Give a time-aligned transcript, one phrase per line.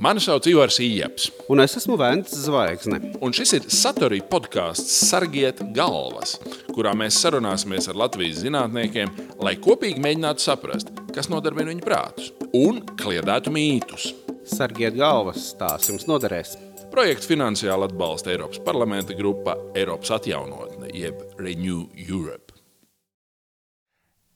[0.00, 1.26] Mani sauc Ivars Ijaps.
[1.52, 3.02] Un es esmu Vēns Zvaigzne.
[3.20, 6.38] Un šis ir Satorija podkāsts Sargiet galvas,
[6.72, 9.12] kurā mēs sarunāsimies ar Latvijas zinātniekiem,
[9.44, 14.14] lai kopīgi mēģinātu saprast, kas nodarbina viņu prātus un kliedētu mītus.
[14.48, 16.56] Sargiet galvas, tās jums noderēs.
[16.94, 22.49] Projektu finansiāli atbalsta Eiropas parlamenta grupa Eiropas atjaunotne, jeb Renew Europe.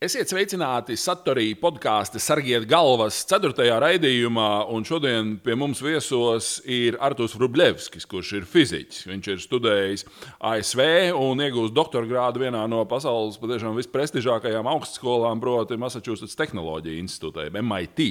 [0.03, 3.55] Esiet sveicināti Satorija podkāstu Sargiet galvas 4.
[3.79, 9.05] raidījumā, un šodien pie mums viesos ir Artūrs Vrublevskis, kurš ir fiziķis.
[9.07, 10.03] Viņš ir studējis
[10.51, 10.83] ASV
[11.15, 18.09] un iegūst doktora grādu vienā no pasaules patiešām visprestižākajām augstskolām, proti, Massachusetts Tehnoloģija institūtā, MIT.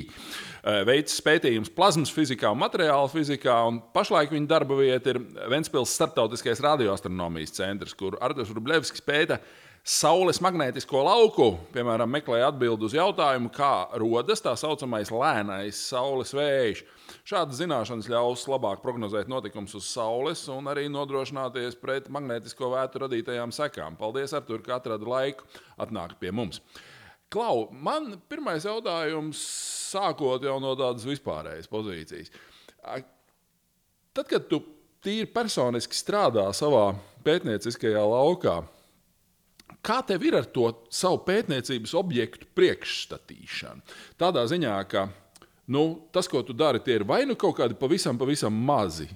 [0.87, 5.19] Veicis pētījums plazmas fizikā un materiāla fizikā, un pašlaik viņa darba vieta ir
[5.51, 9.41] Ventspils Startautiskais radioastronomijas centrs, kur Artūrs Vrublevskis pēta
[9.83, 16.85] Saules magnētisko lauku, piemēram, meklēja atbildi uz jautājumu, kā rodas tā saucamais lēnais saules vējš.
[17.27, 23.51] Šādas zināšanas ļaus labāk prognozēt notikumus uz Saules un arī nodrošināties pret magnētisko vētru radītajām
[23.51, 23.97] sekām.
[23.99, 25.43] Paldies, Artur, ka atradi laiku
[25.75, 26.61] atnākt pie mums.
[27.27, 29.41] Klau, man pirmais jautājums,
[29.91, 32.31] sākot jau no tādas vispārējas pozīcijas.
[32.87, 34.61] Tad, kad tu
[35.03, 36.93] tīri personiski strādā savā
[37.27, 38.61] pētnieciskajā laukā,
[39.81, 43.83] Kā tev ir ar to savu pētniecības objektu priekšstatīšanu?
[44.19, 45.07] Tādā ziņā, ka
[45.73, 49.09] nu, tas, ko tu dari, ir vai nu kaut kādi pavisam, pavisam mazi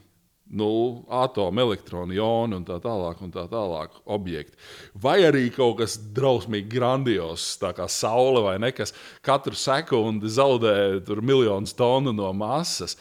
[0.49, 4.55] nu, atomu, elektronu, jonu un tā tālāk, un tā tālāk objekti.
[4.95, 11.01] Vai arī kaut kas drausmīgi grandios, tā kā saule vai ne, kas katru sekundi zaudē
[11.19, 12.95] miljonus tonu no masas.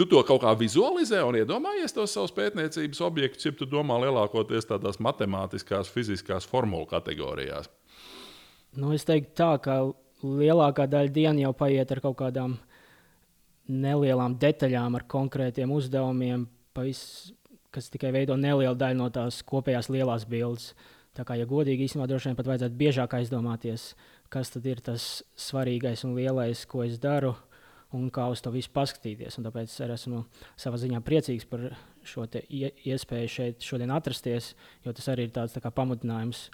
[0.00, 4.64] Tu to kaut kā vizualizē un iedomājies tos savus pētniecības objektus, ja tu domā lielākoties
[4.70, 7.68] tādās matemātiskās, fiziskās formulu kategorijās?
[8.80, 9.74] Nu, es teiktu, tā, ka
[10.24, 12.54] lielākā daļa dienas jau paiet ar kaut kādām
[13.68, 17.02] nelielām detaļām, ar konkrētiem uzdevumiem, pavis,
[17.68, 20.70] kas tikai veido nelielu daļu no tās kopējās lielās bildes.
[21.12, 23.90] Tā kā, ja godīgi, īstenībā droši vien pat vajadzētu biežāk aizdomāties,
[24.32, 27.36] kas tad ir tas svarīgais un lielais, ko es daru
[27.96, 29.38] un kā uz to visu paskatīties.
[29.38, 30.24] Un tāpēc es esmu
[30.60, 31.70] savā ziņā priecīgs par
[32.06, 36.48] šo iespēju šeit šodien atrasties, jo tas arī ir tāds tā pamudinājums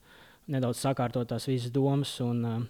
[0.51, 2.69] nedaudz sakārtot tās visas domas un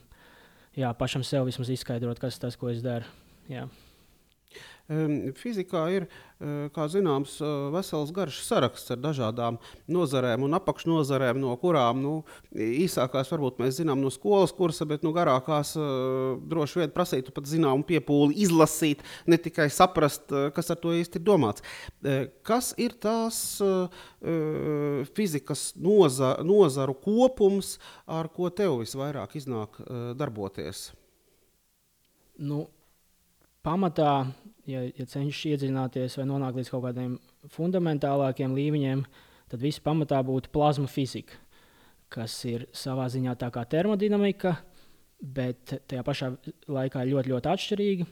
[0.77, 3.09] jā, pašam sev vismaz izskaidrot, kas tas, ko es daru.
[3.53, 3.67] Jā.
[4.87, 6.05] Fizikā ir,
[6.71, 7.33] kā zināms,
[7.75, 9.57] vesels garš saraksts ar dažādām
[9.91, 12.13] nozarēm un apakšnodarbēm, no kurām nu,
[12.55, 17.83] īsākās varbūt mēs zinām no skolas kursa, bet nu, garākās droši vien prasītu pat zināmu
[17.89, 21.67] piepūli izlasīt, ne tikai saprast, kas ar to īsti ir domāts.
[22.47, 23.43] Kas ir tās
[25.19, 29.83] fizikas noza, nozaru kopums, ar ko tev visvairāk iznāk
[30.15, 30.93] darboties?
[32.39, 32.69] Nu,
[33.67, 34.13] pamatā,
[34.71, 37.17] ja, ja cenšas iedziļināties vai nonākt līdz kaut kādiem
[37.53, 39.03] fundamentālākiem līmeņiem,
[39.51, 41.39] tad viss pamatā būtu plazma fizika,
[42.13, 44.57] kas ir savā ziņā tā kā termodinamika,
[45.21, 46.31] bet tajā pašā
[46.71, 48.09] laikā ļoti, ļoti atšķirīga.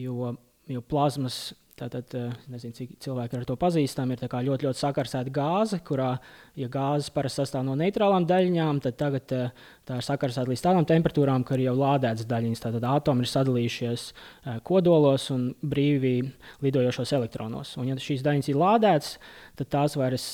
[0.00, 0.34] Jo,
[0.70, 1.50] jo plazmas
[1.80, 6.10] Tātad, eh, nezinu, cik cilvēki ar to pazīstami, ir ļoti, ļoti sakarsēta gāze, kurā,
[6.54, 9.48] ja gāzes parasti sastāv no neitrālām daļiņām, tad tagad eh,
[9.88, 12.62] tā ir sakarsēta līdz tādām temperatūrām, ka ir jau lādētas daļiņas.
[12.66, 16.14] Tātad atomi ir sadalījušies eh, kodolos un brīvi
[16.60, 17.72] lidojošos elektronos.
[17.80, 19.16] Un, ja šīs daļiņas ir lādētas,
[19.56, 20.30] tad tās vairs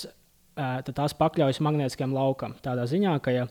[0.56, 2.54] tad tās pakļaujas magnētiskam laukam.
[2.64, 3.42] Tādā ziņā, ka ja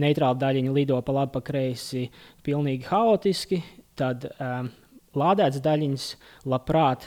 [0.00, 2.06] neitrāla daļiņa lido pa labi, pa kreisi,
[2.40, 3.58] pilnīgi haotiski,
[4.00, 4.70] tad um,
[5.12, 6.06] lādētas daļiņas
[6.48, 7.04] labprāt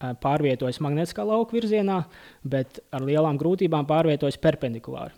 [0.00, 2.02] pārvietojas magnētiskā lauka virzienā,
[2.42, 5.12] bet ar lielām grūtībām pārvietojas perpendikulāri.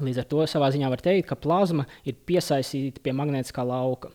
[0.00, 4.12] Līdz ar to savā ziņā var teikt, ka plazma ir piesaistīta pie magnētiskā lauka.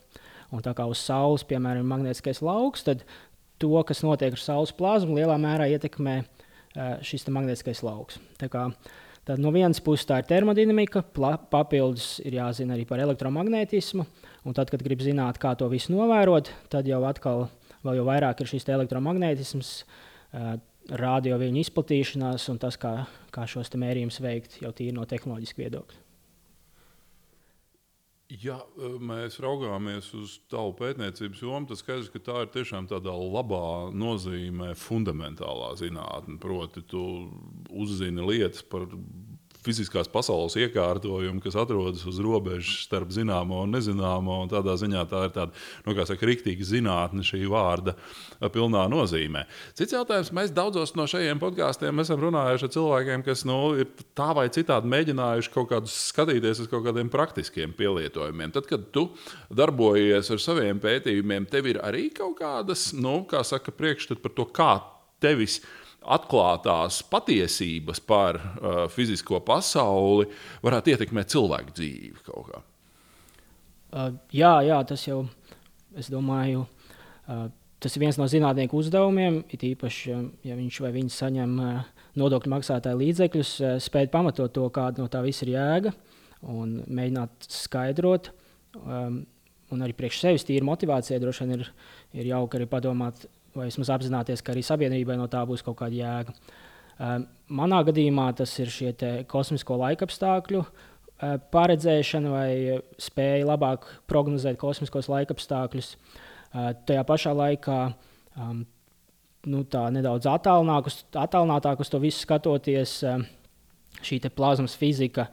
[0.54, 3.04] Un tā kā uz Saules, piemēram, ir magnētiskais lauks, tad
[3.62, 6.22] to, kas notiek ar Saules plazmu, lielā mērā ietekmē
[7.04, 8.18] šis magnētiskais lauks.
[8.40, 8.64] Tā kā,
[9.28, 11.02] tad no vienas puses tā ir termodinamika,
[11.52, 14.06] papildus ir jāzina arī par elektromagnētismu.
[14.48, 17.48] Un tad, kad grib zināt, kā to visu novērot, tad jau atkal
[17.86, 19.72] vēl jau vairāk ir šis elektromagnētisms,
[20.98, 22.94] radio viņa izplatīšanās un tas, kā,
[23.34, 26.04] kā šos mērījumus veikt jau tīri no tehnoloģiska viedokļa.
[28.28, 28.58] Ja
[29.00, 34.74] mēs raugāmies uz tavu pētniecības jomu, tad skaidrs, ka tā ir tiešām tādā labā nozīmē
[34.76, 36.36] fundamentālā zinātne.
[36.42, 37.00] Proti, tu
[37.72, 38.84] uzzini lietas par
[39.64, 44.40] fiziskās pasaules iekārtojumu, kas atrodas uz robežas starp zināmo un nezināmo.
[44.44, 45.94] Un tādā ziņā tā ir tāda, nu,
[46.28, 47.94] rīktīga zinātne šī vārda
[48.54, 49.44] pilnā nozīmē.
[49.78, 54.30] Cits jautājums, mēs daudzos no šiem podkāstiem esam runājuši ar cilvēkiem, kas nu, ir tā
[54.36, 58.54] vai citādi mēģinājuši kaut kādus skatīties uz kaut kādiem praktiskiem pielietojumiem.
[58.54, 59.08] Tad, kad tu
[59.54, 64.48] darbojies ar saviem pētījumiem, tev ir arī kaut kādas, nu, kā saka, priekšstats par to,
[64.54, 64.72] kā
[65.22, 65.60] tevis
[66.04, 70.28] atklātās patiesības par uh, fizisko pasauli
[70.64, 72.62] varētu ietekmēt cilvēku dzīvi kaut kā.
[73.88, 75.22] Uh, jā, jā, tas jau,
[75.96, 76.66] es domāju,
[77.28, 77.46] uh,
[77.80, 79.42] tas ir viens no zinātnieku uzdevumiem.
[79.52, 80.18] It īpaši,
[80.48, 81.80] ja viņš vai viņa saņem uh,
[82.20, 85.94] nodokļu maksātāju līdzekļus, uh, spēt pamatot to, kāda no tā viss ir jēga
[86.48, 88.30] un mēģināt skaidrot.
[88.78, 89.24] Um,
[89.72, 91.66] un arī priekš sevis tīra motivācija droši vien ir,
[92.16, 93.26] ir jauka arī padomāt,
[93.58, 96.34] vai vismaz apzināties, ka arī sabiedrībai no tā būs kaut kāda jēga.
[96.98, 97.20] Uh,
[97.54, 98.94] manā gadījumā tas ir šie
[99.30, 105.92] kosmisko laikapstākļu uh, paredzēšana vai spēja labāk prognozēt kosmiskos laikapstākļus.
[105.94, 107.78] Uh, tajā pašā laikā
[108.38, 108.64] um,
[109.46, 109.62] nu,
[109.94, 112.98] nedaudz attālinātāk uz to visu skatoties,
[114.04, 115.28] šī plazmas fizika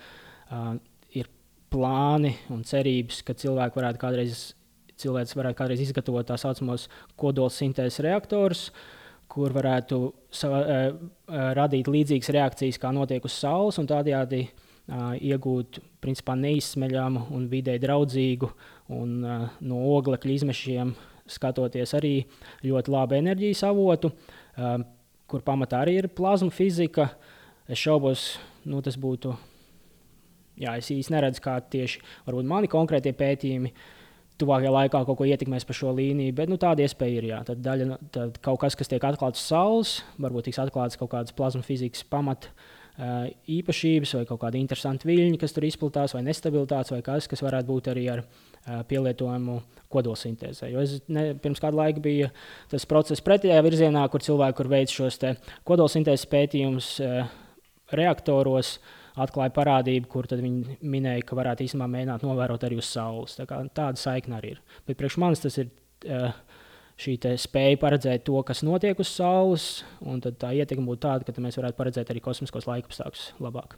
[1.16, 1.30] ir
[1.74, 4.46] plāni un cerības, ka cilvēki varētu kādreiz
[5.02, 6.88] cilvēks varētu kādreiz izgatavot tā saucamos
[7.20, 8.70] kodolsintēzes reaktorus,
[9.32, 10.00] kur varētu
[10.34, 14.46] sava, uh, radīt līdzīgas reakcijas, kā notiek uz Saules, un tādējādi
[14.86, 18.50] iegūt principā, neizsmeļamu un vidē draudzīgu
[18.94, 20.94] un no oglekļa izmešiem
[21.26, 22.20] skatoties arī
[22.66, 24.12] ļoti labu enerģijas avotu,
[25.26, 27.10] kur pamatā arī ir plazma fizika.
[27.66, 28.36] Es šaubos,
[28.70, 29.34] nu, tas būtu.
[30.62, 32.04] Jā, es īsti neredzu, kā tieši
[32.46, 33.95] mani konkrētie pētījumi uh,
[34.42, 37.28] tuvākajā laikā kaut ko ietekmēs pa šo līniju, bet nu, tāda iespēja ir.
[37.32, 37.42] Jā.
[37.48, 41.64] Tad, daļa, tad kaut kas, kas tiek atklāts Saules, varbūt tiks atklāts kaut kādas plazma
[41.66, 42.52] fizikas pamata
[43.52, 47.68] īpašības, vai kaut kāda interesanta viļņa, kas tur izplatās, vai nestabilitātes, vai kas, kas varētu
[47.68, 48.22] būt arī ar
[48.88, 49.58] pielietojumu
[49.92, 50.70] kodolsintēzē.
[50.72, 52.32] Jo es ne, pirms kāda laika bija
[52.72, 55.20] tas process pretējā virzienā, kur cilvēki kur veic šos
[55.68, 56.94] kodolsintēzes pētījumus
[58.00, 58.78] reaktoros.
[58.80, 63.38] Uh, atklāja parādību, kur viņi minēja, ka varētu īstenībā mēģināt novērot arī uz Saules.
[63.40, 64.62] Tā kā, tāda saikne arī ir.
[64.88, 66.36] Bet priekš manis tas ir uh,
[67.02, 69.70] šī spēja paredzēt to, kas notiek uz Saules,
[70.04, 73.78] un tā ietekme būtu tāda, ka mēs varētu paredzēt arī kosmiskos laikapstākļus labāk.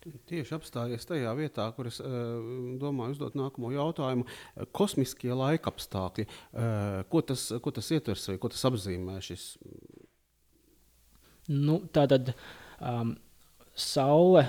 [0.00, 2.38] Tieši apstājies tajā vietā, kur es uh,
[2.80, 4.24] domāju uzdot nākamo jautājumu.
[4.72, 9.18] Kosmiskie laikapstākļi, uh, ko, tas, ko tas ietvers vai ko tas apzīmē?
[9.20, 9.50] Šis?
[11.52, 13.12] Nu, tā tad um,
[13.82, 14.44] saule,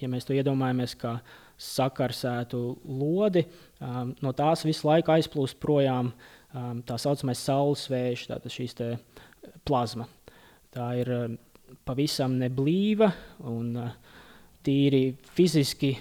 [0.00, 1.18] ja mēs to iedomājamies, kā
[1.60, 3.44] sakarsētu lodi,
[3.84, 6.08] um, no tās visu laiku aizplūst projām
[6.54, 8.76] um, tā saucamais saules vējš, tātad šīs
[9.68, 10.06] plazma.
[10.72, 11.36] Tā ir um,
[11.84, 13.10] pavisam neblīva
[13.50, 13.90] un uh,
[14.64, 15.92] tīri fiziski,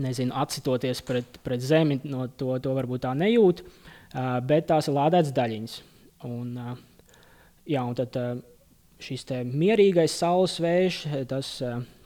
[0.00, 4.96] nezinu, atsitoties pret, pret zemi, no to, to varbūt tā nejūt, uh, bet tās ir
[4.96, 5.76] lādētas daļiņas.
[6.30, 7.18] Un, uh,
[7.68, 8.38] jā, un tad, uh,
[9.04, 11.00] šis mierīgais saules vējš,
[11.30, 11.54] tas,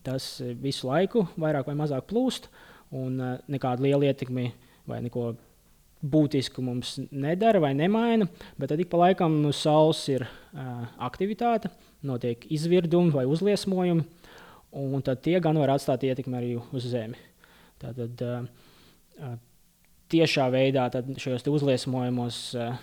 [0.07, 0.29] tas
[0.63, 2.49] visu laiku vairāk vai mazāk plūst,
[2.95, 3.19] un
[3.51, 4.53] nekāda liela ietekme
[4.89, 5.33] vai neko
[6.05, 8.29] būtisku mums nedara vai nemaina,
[8.61, 11.71] bet tad ik pa laikam uz saules ir uh, aktivitāte,
[12.05, 14.05] notiek izvirdumi vai uzliesmojumi,
[14.75, 17.17] un tie gan var atstāt ietekmi arī uz Zemi.
[17.81, 18.21] Tātad
[20.13, 22.77] tiešā veidā šajos uzliesmojumos uh,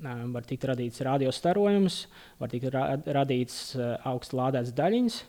[0.00, 2.00] var tikt radīts radiostarojums,
[2.40, 3.76] var tikt ra radīts
[4.08, 5.20] augsts lādēts daļiņas.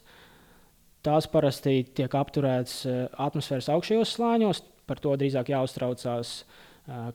[1.02, 2.84] Tās parasti tiek apturētas
[3.18, 4.62] atmosfēras augšējos slāņos.
[4.90, 6.34] Par to drīzāk jāuztraucās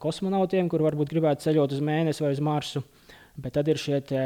[0.03, 2.82] kosmonautiem, kur varbūt gribētu ceļot uz mēnesi vai uz Marsu.
[3.37, 4.23] Bet tad ir šie, te,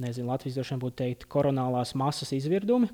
[0.00, 2.88] nezinu, Latvijas vien būtu teikt, koronālās masas izvirdumi,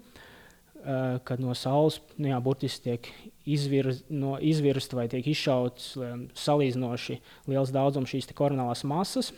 [1.26, 3.08] kad no Saules nu jā, burtiski tiek
[3.50, 5.92] izvirz, no, izvirsta vai tiek izšauts
[6.38, 7.18] salīdzinoši
[7.50, 9.32] liels daudzums šīs koronālās masas,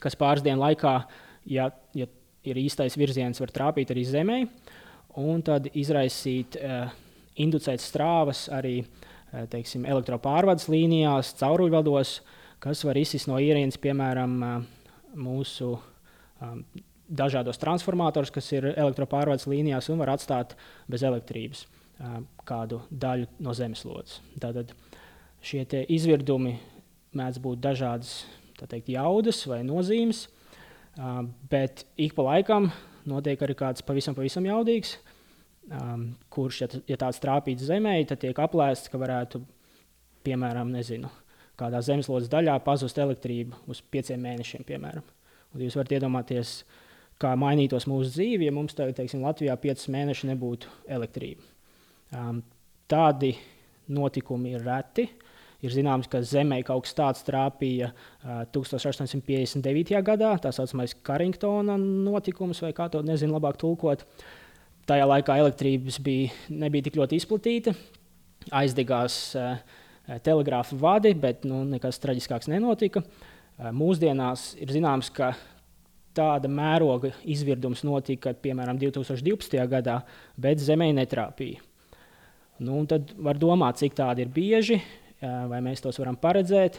[0.00, 0.94] kas pāris dienu laikā,
[1.50, 2.08] ja, ja
[2.48, 4.38] ir īstais virziens, var trāpīt arī Zemē,
[5.20, 6.92] un tad izraisīt, uh,
[7.42, 12.16] inducēt strāvas arī uh, teiksim, elektropārvades līnijās, cauruļvados,
[12.62, 14.88] kas var izsist no ierīces, piemēram, uh,
[15.18, 16.64] mūsu um,
[17.12, 20.56] dažādos transformatorus, kas ir elektropārvades līnijās un var atstāt
[20.90, 21.66] bez elektrības
[22.48, 24.20] kādu daļu no zemeslodes.
[24.42, 24.72] Tātad
[25.44, 26.56] šie izvirdumi
[27.14, 28.22] mēdz būt dažādas
[28.62, 30.26] teikt, jaudas vai nozīmes,
[31.50, 32.70] bet ik pa laikam
[33.08, 34.96] notiek arī kāds pavisam, pavisam jaudīgs,
[36.32, 39.42] kurš, ja, ja tāds trāpīts zemē, tad tiek aplēsts, ka varētu,
[40.26, 41.10] piemēram, nezinu,
[41.58, 44.66] kādā zemeslodes daļā pazust elektrība uz pieciem mēnešiem.
[44.66, 45.06] Piemēram.
[45.52, 46.62] Un jūs varat iedomāties,
[47.22, 51.44] kā mainītos mūsu dzīve, ja mums tagad, teiksim, Latvijā piecus mēnešus nebūtu elektrība.
[52.12, 52.42] Um,
[52.90, 53.34] tādi
[53.92, 55.08] notikumi ir reti.
[55.62, 59.94] Ir zināms, ka Zemē kaut kas tāds trāpīja uh, 1859.
[60.02, 64.02] gadā, tā saucamais Carringtona notikums, vai kā to nezinu, labāk tulkot.
[64.90, 67.76] Tajā laikā elektrības bija, nebija tik ļoti izplatīta,
[68.58, 69.54] aizdegās uh,
[70.26, 73.04] telegrāfa vadi, bet nu, nekas traģiskāks nenotika.
[73.06, 75.30] Uh, mūsdienās ir zināms, ka
[76.16, 79.58] tāda mēroga izvirdums notika piemēram 2012.
[79.70, 80.00] gadā,
[80.40, 81.62] bet Zemē netrāpīja.
[82.62, 84.78] Nu, tad var domāt, cik tādi ir bieži,
[85.20, 86.78] vai mēs tos varam paredzēt,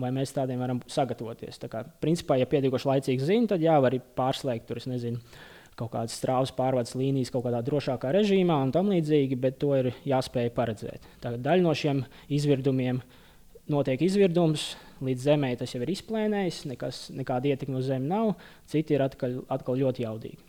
[0.00, 1.60] vai mēs tādiem varam sagatavoties.
[1.60, 5.20] Tā kā, principā, ja pietiekoši laicīgi zina, tad jā, var arī pārslēgt tur, nezinu,
[5.78, 9.92] kaut kādas strāvas pārvades līnijas kaut kādā drošākā režīmā un tam līdzīgi, bet to ir
[10.08, 11.06] jāspēj paredzēt.
[11.22, 13.00] Tagad daļa no šiem izvirdumiem
[13.72, 14.74] notiek izvirdums,
[15.04, 18.34] līdz zemē tas jau ir izplēnējis, nekas, nekāda ietekme uz zemi nav,
[18.70, 20.46] citi ir atkal, atkal ļoti jaudīgi.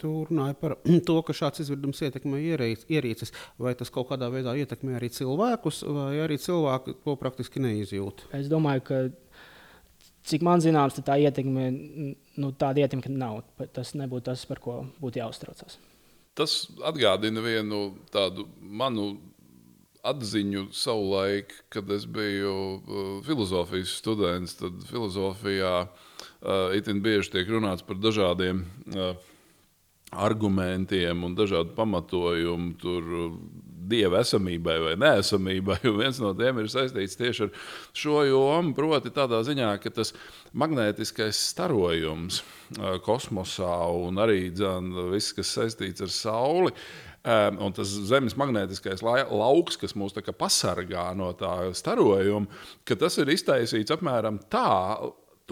[0.00, 0.76] Tu runāji par
[1.08, 3.32] to, ka šāds izvirdums ietekmē ierīces.
[3.60, 8.26] Vai tas kaut kādā veidā ietekmē arī cilvēkus, vai arī cilvēki to praktiski neizjūt?
[8.36, 9.00] Es domāju, ka
[10.28, 11.70] cik man zināms, tā ietekme,
[12.36, 13.42] nu, tāda ietekme nav.
[13.72, 15.80] Tas nebūtu tas, par ko būtu jāuztraucas.
[16.38, 19.14] Tas atgādina vienu tādu manu
[20.06, 24.56] atziņu savulaik, kad es biju uh, filozofijas students.
[24.60, 28.64] Tad filozofijā uh, itin bieži tiek runāts par dažādiem
[28.94, 29.12] uh,
[30.10, 33.10] argumentiem un dažādu pamatojumu tur
[33.90, 35.78] dieva esamībai vai neesamībai.
[35.90, 37.52] Un viens no tiem ir saistīts tieši ar
[37.96, 40.12] šo jomu, proti, tādā ziņā, ka tas
[40.58, 42.42] magnētiskais starojums
[43.06, 46.74] kosmosā un arī dzan, viss, kas saistīts ar Sauli.
[47.20, 52.48] Um, un tas zemes magnētiskais lauks, kas mūs pasargā no tā starojuma,
[52.96, 54.96] tas ir iztaisīts apmēram tā,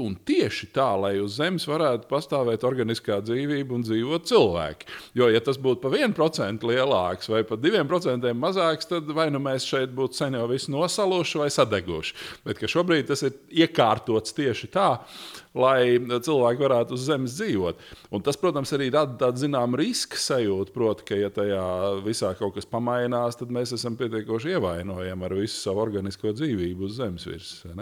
[0.02, 4.88] Un tieši tā, lai uz Zemes varētu pastāvēt organiskā dzīvība un dzīvot cilvēki.
[5.18, 9.66] Jo, ja tas būtu pa 1% lielāks vai pa 2% mazāks, tad vai nu mēs
[9.68, 12.14] šeit būtu sen jau visi nosaluši vai sadeguši.
[12.46, 14.88] Bet šobrīd tas ir iekārtots tieši tā,
[15.58, 17.82] lai cilvēki varētu uz Zemes dzīvot.
[18.14, 20.74] Un tas, protams, arī rada tādu zināmu riska sajūtu.
[20.74, 21.64] Proti, ka, ja tajā
[22.04, 26.98] visā kaut kas pamainās, tad mēs esam pietiekoši ievainojami ar visu savu organisko dzīvību uz
[27.00, 27.76] Zemes virsmas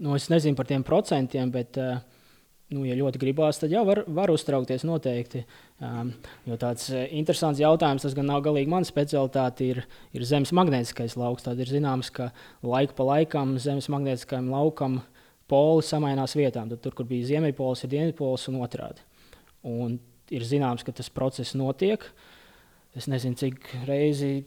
[0.00, 2.00] nu, es nezinu par tiem procentiem, bet, eh,
[2.72, 5.44] nu, ja ļoti gribās, tad jau var, var uztraukties noteikti.
[5.84, 6.12] Um,
[6.48, 9.82] jo tāds eh, interesants jautājums, tas gan nav galīgi mans specialitāte, ir,
[10.16, 11.44] ir zemes magnētiskais lauks.
[11.46, 12.30] Tad ir zināms, ka
[12.64, 15.00] laika pa laikam zemes magnētiskajam laukam
[15.50, 16.72] poli samainās vietām.
[16.72, 19.04] Tad tur, kur bija ziemeļpols, ir dienvidpols un otrādi.
[19.66, 19.98] Un
[20.32, 22.06] ir zināms, ka tas process notiek.
[22.96, 24.46] Es nezinu, cik reizi,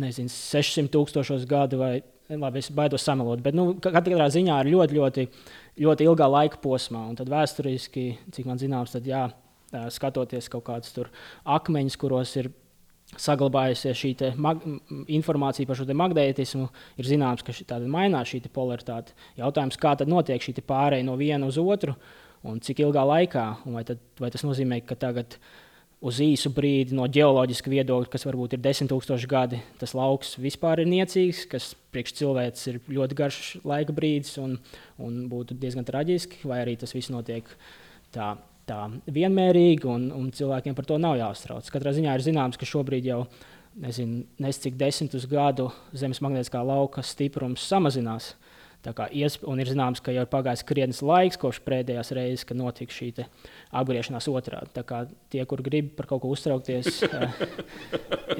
[0.00, 1.94] nezinu, 600 tūkstošos gadu vai
[2.32, 5.24] labi, es baidos samalot, bet nu, katrā ziņā ir ļoti, ļoti,
[5.84, 7.06] ļoti ilgā laika posmā.
[7.10, 9.26] Un tad vēsturiski, cik man zināms, tad jā,
[9.92, 10.94] skatoties kaut kādus
[11.44, 12.50] akmeņus, kuros ir
[13.20, 14.12] saglabājusies šī
[15.12, 19.14] informācija par šo magnētismu, ir zināms, ka tāda mainās šī polaritāte.
[19.38, 21.94] Jautājums, kā tad notiek šī pārēja no viena uz otru
[22.44, 25.38] un cik ilgā laikā, un vai, tad, vai tas nozīmē, ka tagad
[26.04, 30.82] uz īsu brīdi no geoloģiska viedokļa, kas varbūt ir desmit tūkstoši gadi, tas lauks vispār
[30.82, 34.58] ir niecīgs, kas priekš cilvēks ir ļoti garš laika brīdis un,
[35.00, 37.48] un būtu diezgan traģiski, vai arī tas viss notiek
[38.14, 38.34] tā.
[38.64, 41.66] Tā vienmērīgi, un, un cilvēkiem par to nav jāuztrauc.
[41.68, 43.18] Katrā ziņā ir zināms, ka šobrīd jau
[43.76, 48.30] nezinu, nes cik desmitus gadu zemes magnētiskā lauka stiprums samazinās.
[48.84, 49.08] Kā,
[49.48, 53.12] un ir zināms, ka jau ir pagājis krietnes laiks kopš pēdējās reizes, kad notika šī
[53.74, 54.70] apgriešanās otrādi.
[54.74, 57.38] Tā tie, kur grib par kaut ko uztraukties, eh,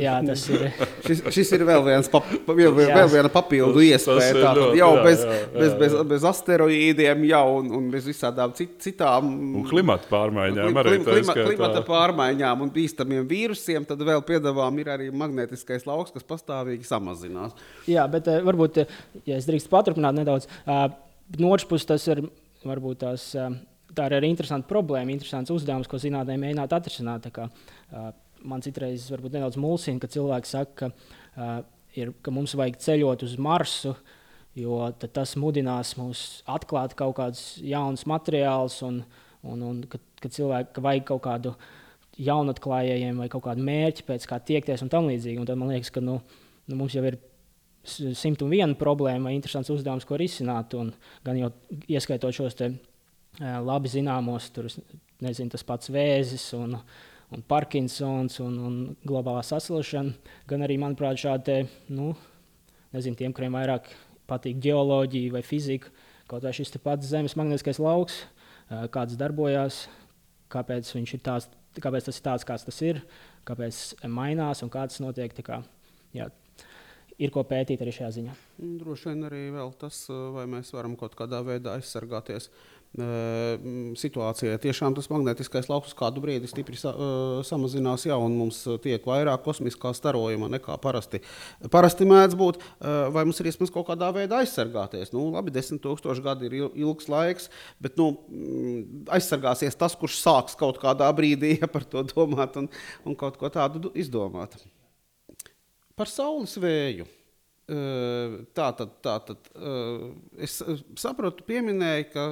[0.04, 0.66] jā, tas ir.
[1.06, 4.34] šis, šis ir vēl, viens pap, vēl, vēl viena papildu iespēja.
[4.36, 8.08] Tā, ļoti, jau jā, bez, jā, jā, bez, bez, bez asteroīdiem, jau un, un bez
[8.10, 9.32] visādām cit, citām.
[9.60, 10.94] Un klimata pārmaiņām klim, arī.
[11.04, 16.86] Klima, klimata pārmaiņām un bīstamiem vīrusiem, tad vēl piedāvājam ir arī magnetiskais lauks, kas pastāvīgi
[16.88, 17.56] samazinās.
[17.90, 18.98] Jā, bet eh, varbūt, eh,
[19.28, 20.33] ja es drīkstu paturpināt nedaudz,
[20.66, 22.24] no otras puses tas ir
[22.64, 23.30] varbūt tās
[23.94, 27.28] tā ir arī interesanta problēma, interesants uzdevums, ko zinātnē mēģināt atrisināt.
[27.34, 27.48] Kā,
[28.44, 31.48] man citreiz varbūt nedaudz mulsina, ka cilvēki saka, ka,
[31.98, 33.94] ir, ka mums vajag ceļot uz Marsu,
[34.58, 39.00] jo tas mudinās mūs atklāt kaut kādus jaunus materiālus, un,
[39.42, 41.54] un, un ka, ka cilvēki ka vajag kaut kādu
[42.24, 45.40] jaunatklājējiem vai kaut kādu mērķi, pēc kā tiekties un tam līdzīgi.
[45.42, 46.20] Un tad man liekas, ka nu,
[46.68, 47.18] nu, mums jau ir
[47.84, 50.74] 101 problēma, interesants uzdevums, ko risināt,
[51.24, 51.50] gan jau
[51.90, 52.70] ieskaitot šos te
[53.40, 54.70] labi zināmos, tur
[55.24, 56.76] nezinu, tas pats vēzis un,
[57.34, 60.14] un Parkinsons un, un globālā saslimšana,
[60.50, 61.64] gan arī, manuprāt, šādi,
[61.94, 62.12] nu,
[62.94, 63.90] nezinu, tiem, kuriem vairāk
[64.30, 65.92] patīk geoloģija vai fizika,
[66.30, 68.22] kaut vai šis pats Zemes magnētiskais lauks,
[68.94, 69.84] kāds darbojās,
[70.54, 70.88] kāpēc
[71.20, 71.50] tāds
[71.82, 73.00] kāpēc tas ir tāds, kāds tas ir,
[73.48, 75.34] kāpēc mainās un kā tas notiek.
[75.46, 75.60] Kā,
[76.14, 76.28] jā,
[77.18, 78.36] ir ko pētīt arī šajā ziņā.
[78.80, 79.42] Droši vien arī
[79.78, 82.50] tas, vai mēs varam kaut kādā veidā aizsargāties
[82.94, 84.54] situācijai.
[84.62, 89.90] Tiešām tas magnetiskais lauks kādu brīdi stipri sa, uh, samazinās, ja mums tiek vairāk kosmiskā
[89.98, 91.18] starojuma nekā parasti.
[91.74, 92.60] Parasti mēdz būt,
[93.10, 95.10] vai mums ir iespējams kaut kādā veidā aizsargāties.
[95.14, 97.50] Nu, labi, desmit tūkstoši gadi ir ilgs laiks,
[97.82, 98.12] bet nu,
[99.10, 102.70] aizsargāsies tas, kurš sāks kaut kādā brīdī ja, par to domāt un,
[103.02, 104.54] un kaut ko tādu izdomāt.
[105.94, 107.06] Par saules vēju.
[107.64, 109.46] Tā tad, tā tad
[110.36, 110.58] es
[111.00, 112.24] saprotu, pieminēju, ka,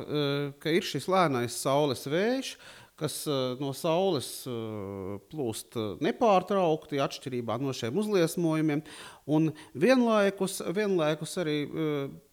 [0.61, 2.50] ka ir šis lēnais saules vējš,
[3.00, 3.14] kas
[3.62, 4.28] no saules
[5.33, 8.85] plūst nepārtraukti, atšķirībā no šiem uzliesmojumiem.
[9.33, 11.57] Un vienlaikus, vienlaikus arī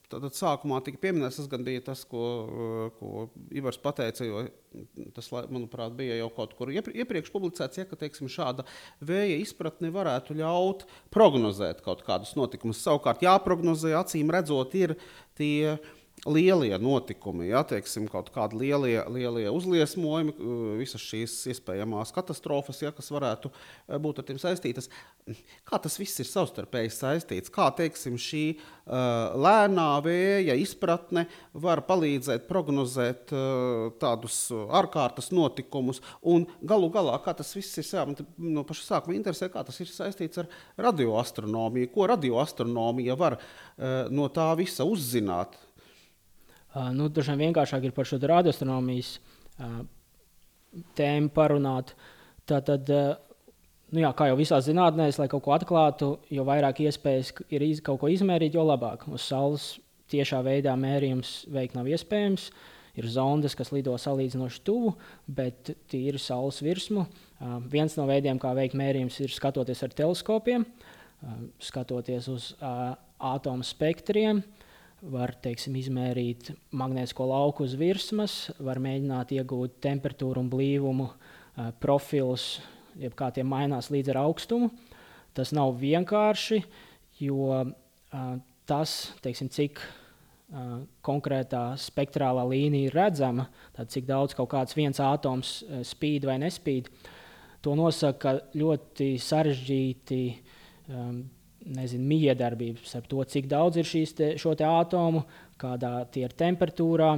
[0.10, 2.24] Tātad sākumā tika pieminēts, tas bija tas, ko,
[2.98, 4.42] ko Ivars teica, jo
[5.14, 8.66] tas, manuprāt, bija jau kaut kur iepriekš publicēts, ja, ka teiksim, šāda
[9.06, 12.82] vēja izpratne varētu ļaut prognozēt kaut kādus notikumus.
[12.82, 14.96] Savukārt, jāprognozē, acīm redzot, ir
[15.38, 15.78] tie
[16.28, 20.34] lielie notikumi, ja, teiksim, kaut kādi lielie, lielie uzliesmojumi,
[20.80, 24.90] visas šīs iespējamās katastrofas, ja, kas varētu eh, būt ar tiem saistītas.
[25.68, 27.54] Kā tas viss ir savstarpēji saistīts?
[27.54, 36.48] Kā teiksim, šī uh, lēnā vēja izpratne var palīdzēt prognozēt uh, tādus ārkārtas notikumus, un
[36.66, 38.08] galu galā, kā tas viss ir jā,
[38.42, 40.50] no paša sākuma interesē, kā tas ir saistīts ar
[40.90, 45.60] radioastronomiju, ko radioastronomija var uh, no tā visa uzzināt.
[46.80, 49.18] Uh, nu, Dažiem vienkāršāk ir par šo radioastronomijas
[49.60, 49.82] uh,
[50.96, 51.92] tēmu parunāt.
[52.48, 53.58] Tātad, uh,
[53.92, 57.82] nu jā, kā jau visā zinātnē, lai kaut ko atklātu, jo vairāk iespējas ir iz,
[57.84, 59.04] kaut ko izmērīt, jo labāk.
[59.12, 59.74] Uz Saules
[60.10, 62.48] tiešā veidā mērījums veikt nav iespējams.
[63.00, 64.96] Ir zondes, kas lido salīdzinoši tuvu,
[65.28, 67.06] bet tīri saules virsmu.
[67.40, 72.96] Uh, viens no veidiem, kā veikt mērījumus, ir skatoties ar teleskopiem, uh, skatoties uz uh,
[73.34, 74.40] atomu spektriem.
[74.40, 74.59] Uh,
[75.02, 82.58] var teiksim, izmērīt magnētisko lauku uz virsmas, var mēģināt iegūt temperatūru un blīvumu uh, profilus,
[83.00, 84.72] jeb kā tie mainās līdz ar augstumu.
[85.38, 86.62] Tas nav vienkārši,
[87.24, 88.28] jo uh,
[88.70, 95.00] tas, teiksim, cik uh, konkrētā spektrālā līnija ir redzama, tad cik daudz kaut kāds viens
[95.04, 96.92] atoms spīd vai nespīd,
[97.64, 100.24] to nosaka ļoti sarežģīti
[100.92, 101.24] um,
[101.76, 105.24] nezinu, miedarbības ar to, cik daudz ir šīs te, šo te atomu,
[105.60, 107.12] kādā tie ir temperatūrā.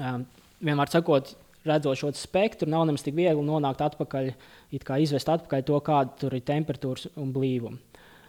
[0.00, 0.26] Um,
[0.64, 4.32] vienmēr sakot, redzot šo spektru, nav nemaz tik viegli nonākt atpakaļ,
[4.74, 7.80] izvest atpakaļ to, kāda tur ir temperatūra un blīvuma.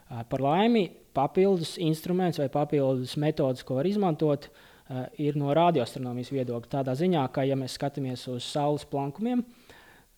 [0.06, 6.32] Uh, par laimi, papildus instruments vai papildus metodas, ko var izmantot, uh, ir no radioastronomijas
[6.36, 6.72] viedokļa.
[6.80, 9.44] Tādā ziņā, ka, ja mēs skatāmies uz Saules plankumiem,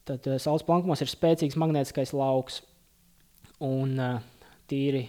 [0.07, 2.61] tad uh, Saules plankumos ir spēcīgs magnētiskais lauks.
[3.63, 4.36] Un, uh,
[4.69, 5.05] tīri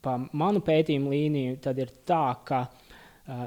[0.00, 2.64] pa manu pētījumu līniju, tad ir tā, ka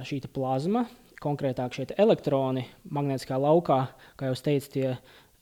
[0.06, 0.86] šī plazma,
[1.24, 3.80] konkrētāk šie elektroni magnētiskā laukā,
[4.20, 4.94] kā jau teicu, tie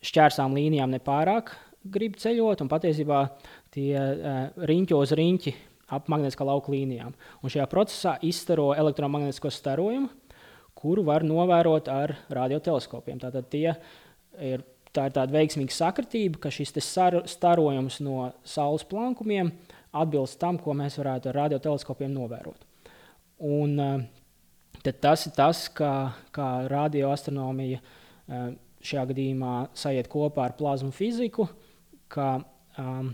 [0.05, 3.21] šķērsām līnijām nepārāk grib ceļot, un patiesībā
[3.73, 3.97] tie
[4.69, 5.53] riņķo uz riņķi
[5.91, 7.15] ap magnētiskā lauka līnijām.
[7.41, 10.11] Un šajā procesā izstaro elektromagnētisko starojumu,
[10.77, 13.19] kuru var novērot ar radioteleskopiem.
[13.21, 13.73] Tātad tie
[14.39, 14.63] ir
[14.95, 16.73] tā ir tāda veiksmīga sakritība, ka šis
[17.31, 19.53] starojums no saules plankumiem
[19.91, 22.67] atbilst tam, ko mēs varētu ar radioteleskopiem novērot.
[23.47, 25.93] Un, uh, tas ir tas, kā,
[26.35, 31.47] kā radioastronomija uh, šajā gadījumā sajiet kopā ar plazmu fiziku.
[32.11, 32.41] Ka,
[32.81, 33.11] um,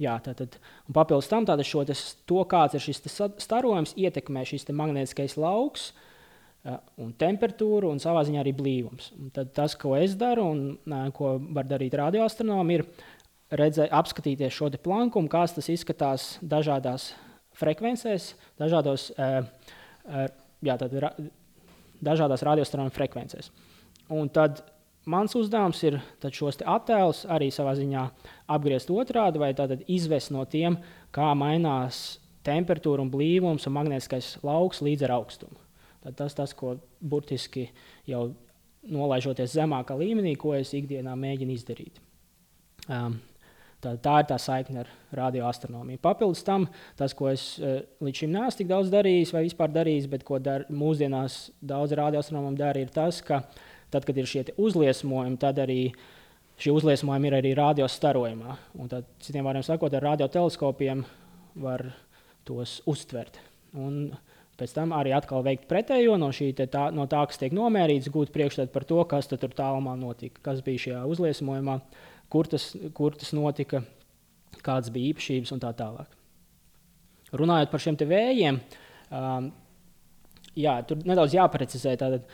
[0.00, 0.58] jā, tātad,
[0.92, 3.04] papildus tam, tas, to, kāds ir šis
[3.42, 5.92] starojums, ietekmē šis magnētiskais lauks.
[5.92, 6.10] Uh,
[6.64, 9.10] un temperatūru, un savā ziņā arī blīvums.
[9.18, 12.86] Un tad tas, ko es daru, un ko var darīt radioastronomi, ir
[13.54, 17.12] redzēt, apskatīties šo plankumu, kā tas izskatās dažādās
[17.58, 20.96] frekvencēs, dažādos, jā, tad,
[22.04, 23.50] dažādās radioastronomijas frekvencēs.
[24.12, 24.64] Un tad
[25.04, 28.06] mans uzdevums ir šos attēlus arī savā ziņā
[28.56, 29.52] apgriezt otrādi, vai
[29.86, 30.80] izvest no tiem,
[31.14, 35.63] kā mainās temperatūra un blīvums un magnētiskais lauks līdz ar augstumu.
[36.04, 37.68] Tad tas, tas, ko burtiski
[38.08, 38.26] jau
[38.84, 42.00] nolaižoties zemākā līmenī, ko es ikdienā mēģinu izdarīt.
[42.92, 43.16] Um,
[43.80, 46.02] tā, tā ir tā saikne ar radioastronomiju.
[46.04, 46.66] Papildus tam,
[46.98, 50.40] tas, ko es uh, līdz šim neesmu tik daudz darījis, vai vispār darījis, bet ko
[50.42, 53.40] dar, mūsdienās daudz radioastronomu dara, ir tas, ka
[53.94, 55.80] tad, kad ir šie uzliesmojumi, tad arī
[56.60, 58.58] šie uzliesmojumi ir arī radiostarojumā.
[58.80, 61.04] Un tad, citiem vārdiem sakot, ar radioteleskopiem
[61.64, 61.88] var
[62.44, 63.40] tos uztvert.
[63.74, 64.12] Un
[64.54, 68.70] Pēc tam arī atkal veikt pretējo no, tā, no tā, kas tiek nomērīts, gūt priekšstatu
[68.74, 71.80] par to, kas tur tālumā notika, kas bija šajā uzliesmojumā,
[72.30, 73.82] kur tas, kur tas notika,
[74.62, 76.14] kādas bija īpašības un tā tālāk.
[77.34, 78.60] Runājot par šiem vējiem,
[79.10, 79.50] um,
[80.54, 81.96] jā, tur nedaudz jāprecizē.
[81.98, 82.28] Tātad,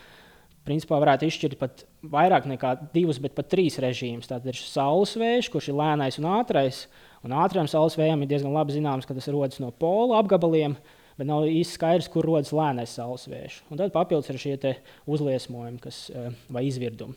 [0.66, 4.28] principā varētu izšķirt pat vairāk nekā divus, bet pat trīs režīmus.
[4.28, 6.84] Tātad ir saules vējš, kurš ir lēnais un ātrais.
[7.24, 10.76] Un ātriem saules vējiem ir diezgan labi zināms, ka tas rodas no pola apgabaliem,
[11.20, 13.58] bet nav īsti skaidrs, kur rodas lēnais saules vējš.
[13.68, 14.74] Un tad papildus ir šie
[15.10, 17.12] uzliesmojumi kas, eh, vai izvirdumi.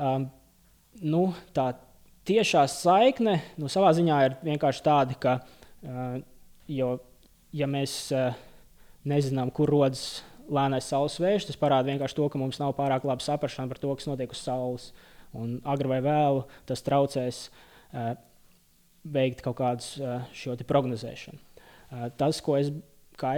[0.00, 0.30] Um,
[1.04, 1.74] nu, tā
[2.24, 5.34] tiešā saikne nu, savā ziņā ir vienkārši tāda, ka,
[5.84, 6.16] uh,
[6.70, 6.88] jo,
[7.52, 8.38] ja mēs uh,
[9.04, 13.24] nezinām, kur rodas lēnais saules vējš, tas parāda vienkārši to, ka mums nav pārāk laba
[13.24, 14.90] saprāšana par to, kas notiek uz Saules.
[15.36, 18.14] Un agri vai vēlu tas traucēs uh,
[19.04, 21.38] veikt kaut kādu šo prognozēšanu.
[22.18, 22.68] Tas, ko es,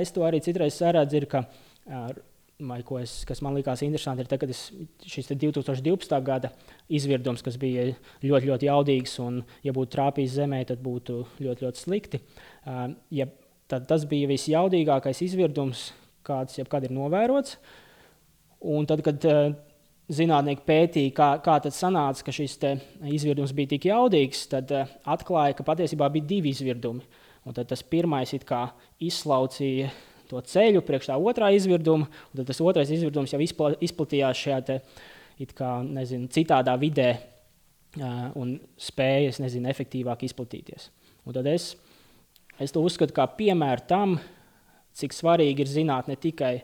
[0.02, 1.44] es to arī citreiz saredzu, ir, ka,
[1.86, 2.12] uh,
[3.00, 4.64] es, kas man likās interesanti, ir ka es,
[5.02, 6.18] šis 2012.
[6.22, 6.52] gada
[6.88, 7.88] izvirdums, kas bija
[8.22, 12.22] ļoti, ļoti jaudīgs, un, ja būtu trāpījis zemē, tad būtu ļoti, ļoti slikti.
[13.10, 13.26] Ja
[13.72, 15.90] tad tas bija visjaudīgākais izvirdums,
[16.26, 17.56] kāds jebkad ir novērots.
[18.72, 19.24] Un tad, kad
[20.12, 22.58] zinātnieki pētīja, kā, kā tas sanāca, ka šis
[23.10, 27.02] izvirdums bija tik jaudīgs, tad atklāja, ka patiesībā bija divi izvirdumi.
[27.42, 28.30] Un tad tas pirmais
[29.02, 29.90] izslaucīja
[30.30, 34.78] to ceļu priekš tā otrā izvirduma, un tad tas otrais izvirdums jau izpla, izplatījās šajā
[35.58, 40.88] kā, nezinu, citādā vidē uh, un spēja nezinu, efektīvāk izplatīties.
[41.26, 41.72] Un tad es,
[42.62, 44.14] es to uzskatu par piemēru tam,
[44.94, 46.60] cik svarīgi ir zināt ne tikai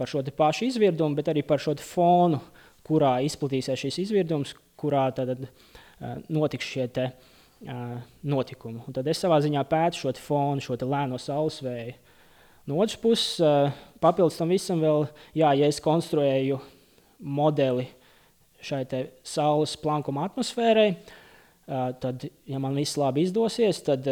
[0.00, 2.40] par šo pašu izvirdumu, bet arī par šo fonu,
[2.86, 7.31] kurā izplatīsies šis izvirdums, kurā tad, uh, notiks šie te, uh,
[7.62, 8.82] notikumi.
[8.86, 11.94] Un tad es savā ziņā pētu šo fonu, šo lēno saules vēju.
[12.66, 13.40] No otras puses,
[14.02, 16.60] papildus tam visam, vēl, jā, ja es konstruēju
[17.18, 17.88] modeli
[18.62, 18.84] šai
[19.26, 20.92] saules plankuma atmosfērai,
[22.02, 24.06] tad, ja man viss labi izdosies, tad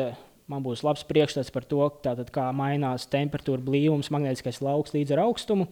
[0.51, 5.25] man būs labs priekšstats par to, tātad, kā mainās temperatūra, blīvums, magnētiskais lauks līdz ar
[5.29, 5.69] augstumu.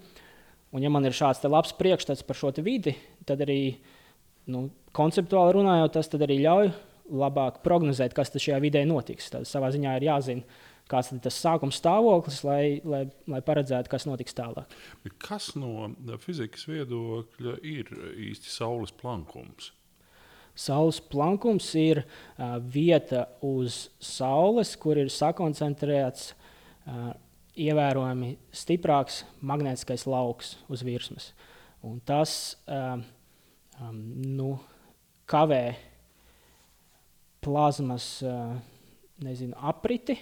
[0.69, 2.95] Un, ja man ir šāds labs priekšstats par šo vidi,
[3.27, 3.79] tad arī
[4.53, 6.71] nu, konceptuāli runājot, tas arī ļauj
[7.11, 9.31] labāk prognozēt, kas šajā vidē notiks.
[9.33, 14.07] Tad savā ziņā ir jāzina, kāds ir tas sākuma stāvoklis, lai, lai, lai paredzētu, kas
[14.09, 14.73] notiks tālāk.
[15.05, 15.91] Bet kas no
[16.23, 17.93] fizikas viedokļa ir
[18.31, 19.73] īsti saules plankums?
[20.59, 27.13] Saules plankums ir uh, vieta uz Saules, kur ir sakoncentrēts uh,
[27.59, 31.31] ievērojami stiprāks magnētiskais lauks uz virsmas.
[31.87, 33.05] Un tas um,
[33.79, 34.01] um,
[34.35, 34.51] nu,
[35.31, 35.77] kavē
[37.49, 38.53] plazmas uh,
[39.25, 40.19] nezinu, apriti,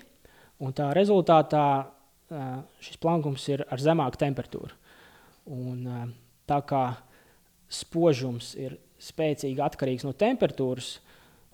[0.62, 2.44] un tā rezultātā uh,
[2.82, 4.76] šis plankums ir ar zemāku temperatūru.
[5.56, 6.04] Un, uh,
[6.46, 6.84] tā kā
[7.66, 10.96] spožums ir spēcīgi atkarīgs no temperatūras,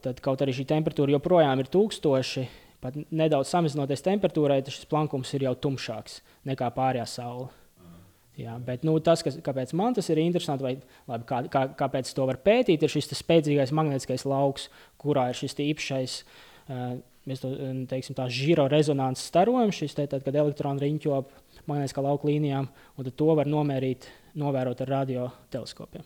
[0.05, 2.45] tad kaut arī šī temperatūra joprojām ir tūkstoši,
[2.83, 7.51] pat nedaudz samazinoties temperatūrai, tad šis plankums ir jau tumšāks nekā pārējā saule.
[8.41, 10.75] Jā, bet nu, tas, kas, kāpēc man tas ir interesanti, vai
[11.11, 15.59] labi, kā, kā, kāpēc to var pētīt, ir šis spēcīgais magnētiskais lauks, kurā ir šis
[15.69, 16.21] īpašais.
[16.69, 17.53] Uh, Mēs to
[17.87, 21.29] teiksim, tā žiro rezonanses starojam, šis te, tad, kad elektroni riņķo ap
[21.71, 22.67] magnētiskā lauka līnijām,
[22.99, 24.09] un to var nomērīt,
[24.43, 26.03] novērot ar radio teleskopiem.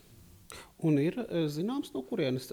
[0.85, 1.17] Un ir
[1.49, 2.51] zināms, no kurienes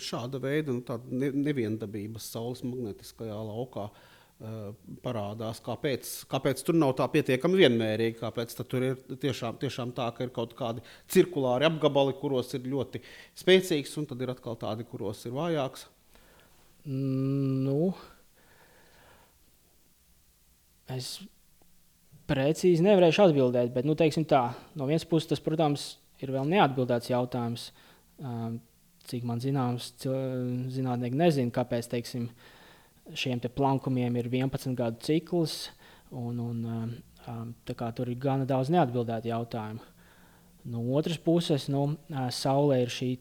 [0.00, 0.80] šāda veida nu,
[1.20, 4.07] neviendabības Saules magnetiskajā laukā uh,
[5.02, 5.58] parādās.
[5.64, 8.18] Kāpēc, kāpēc tur nav tā pietiekami vienmērīgi?
[8.20, 13.02] Kāpēc tur ir tiešām, tiešām tā, ka ir kaut kādi cirkulāri apgabali, kuros ir ļoti
[13.38, 15.88] spēcīgs, un tad ir atkal tādi, kuros ir vājāks?
[16.88, 17.90] Nu,
[20.94, 21.16] es
[22.30, 24.44] precīzi nevarēšu atbildēt, bet nu, tā,
[24.78, 25.90] no vienas puses tas, protams,
[26.22, 27.70] ir vēl neatbildēts jautājums.
[28.18, 28.60] Um,
[29.08, 32.28] cik man zināms, zinātnieki nezina, kāpēc teiksim,
[33.16, 35.70] šiem plankumiem ir 11 gadu cikls.
[36.10, 36.92] Un, un, um,
[37.28, 37.54] um
[37.94, 39.84] tur ir gana daudz neatbildētu jautājumu.
[40.68, 43.12] No otras puses, nu, uh, Saulē ir šī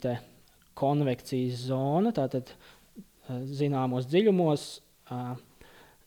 [0.78, 4.70] konvekcijas zona, tātad uh, zināmos dziļumos
[5.12, 5.36] uh,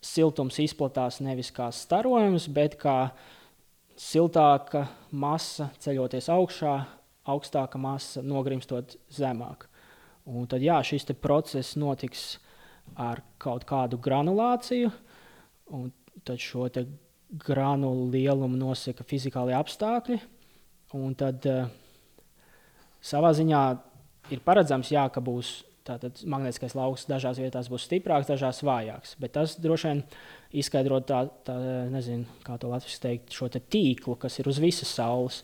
[0.01, 3.29] siltums izplatās nevis kā starojums, bet kā uh,
[4.01, 6.75] siltāka masa ceļoties augšā,
[7.29, 9.67] augstāka masa nogrimstot zemāk.
[10.29, 12.39] Un tad jā, šis process notiks
[12.97, 14.91] ar kaut kādu granulāciju,
[15.77, 15.91] un
[16.27, 16.69] tad šo
[17.47, 20.19] granulu lielumu nosaka fizikālie apstākļi.
[20.99, 21.69] Un tad uh,
[22.99, 23.63] savā ziņā
[24.35, 29.15] ir paredzams, jā, ka būs Tātad magnētiskais lauks dažās vietās būs stiprāks, dažās vājāks.
[29.21, 30.03] Bet tas droši vien
[30.61, 31.57] izskaidro tā, tā
[31.91, 35.41] nezinu, kā to latviešu teikt, šo te tīklu, kas ir uz visas saules.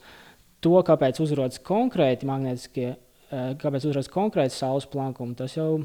[0.65, 5.81] To, kāpēc uzrodas konkrēti magnētiskie, eh, kāpēc uzrodas konkrēti saules plankumi, tas jau,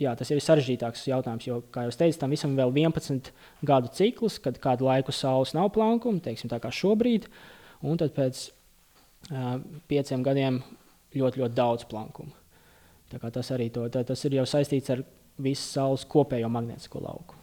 [0.00, 1.46] jā, tas ir sarežģītāks jautājums.
[1.48, 3.30] Jo, kā jau teicu, tam visam vēl 11
[3.66, 7.28] gadu cikls, kad kādu laiku saules nav plankuma, teiksim tā kā šobrīd,
[7.86, 9.56] un tad pēc uh,
[9.90, 10.62] pieciem gadiem
[11.16, 12.36] ļoti, ļoti daudz plankuma.
[13.10, 15.02] Tas arī to, tā, tas ir jau saistīts ar
[15.42, 17.38] visu Saules kopējo magnētisko lauku.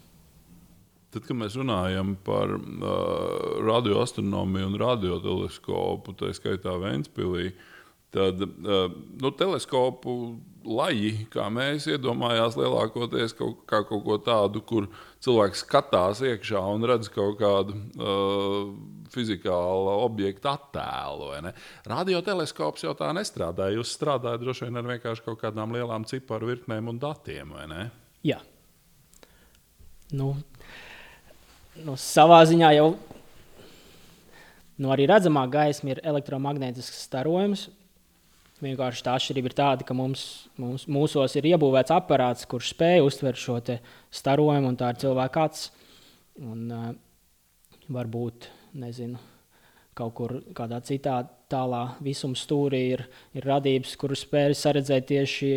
[1.12, 2.62] Tad, kad mēs runājam par uh,
[3.64, 7.52] radioastronomiju un radioteleskopu, tā skaitā Vēnspīlī,
[8.18, 8.88] tad uh,
[9.22, 10.18] nu, teleskopu
[10.68, 14.90] laji, kā mēs iedomājāmies, lielākoties kaut, kā kaut ko tādu, kur
[15.24, 17.78] cilvēks skatās iekšā un redz kaut kādu.
[17.96, 21.32] Uh, fizikāla objekta attēlu.
[21.88, 23.70] Radioteleskops jau tā nestrādā.
[23.76, 27.88] Jūs strādājat droši vien ar vienkārši kaut kādām lielām ciparu virknēm un datiem, vai ne?
[28.28, 28.40] Jā.
[30.16, 30.34] Nu,
[31.84, 32.92] nu, savā ziņā jau
[34.78, 37.68] nu, arī redzamā gaisma ir elektromagnētisks starojums.
[38.58, 40.22] Vienkārši tā atšķirība ir tāda, ka mums,
[40.58, 43.60] mums, mūsos ir iebūvēts aparāts, kurš spēj uztvert šo
[44.10, 45.68] starojumu, un tā ir cilvēka acs.
[46.42, 46.88] Un, uh,
[47.94, 49.20] varbūt nezinu,
[49.98, 51.20] kaut kur kādā citā
[51.52, 53.06] tālā visuma stūrī ir,
[53.38, 55.52] ir radības, kuras spēj saredzēt tieši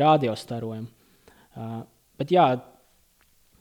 [0.00, 0.88] radiostarojumu.
[1.54, 1.82] Uh,
[2.18, 2.46] bet jā,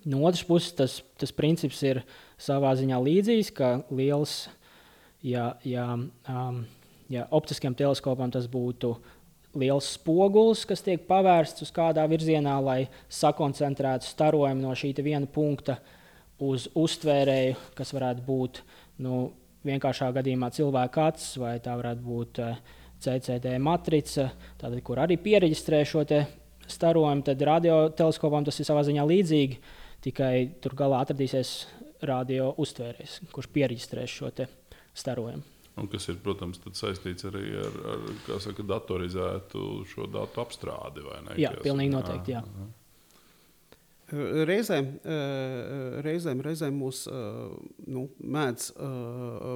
[0.09, 2.01] no otras puses tas, tas princips ir
[2.41, 4.47] savā ziņā līdzīgs, ka liels,
[5.25, 6.63] ja, ja, um,
[7.11, 8.93] ja optiskiem teleskopam tas būtu
[9.59, 12.79] liels spogulis, kas tiek pavērsts uz kādā virzienā, lai
[13.11, 15.77] sakoncentrētu starojumu no šī viena punkta
[16.41, 18.61] uz uztvērēju, kas varētu būt
[19.05, 19.27] nu,
[19.67, 22.57] vienkāršā gadījumā cilvēka acis, vai tā varētu būt eh,
[23.03, 26.03] CCD matrica, tātad, kur arī pieregistrē šo
[26.67, 29.59] starojumu, tad radioteleskopam tas ir savā ziņā līdzīgi,
[30.03, 31.55] tikai tur galā atradīsies
[32.03, 34.31] radio uztvērējs, kurš pieregistrēs šo
[34.93, 35.52] starojumu.
[35.81, 41.01] Un kas ir, protams, saistīts arī ar, ar saka, datorizētu šo datu apstrādi.
[41.25, 42.35] Ne, jā, pilnīgi noteikti.
[42.35, 42.43] Jā.
[42.45, 42.71] Jā.
[44.45, 44.89] Reizēm,
[46.05, 46.99] reizēm, reizēm mūs
[47.89, 48.03] nu,
[48.35, 48.67] mēdz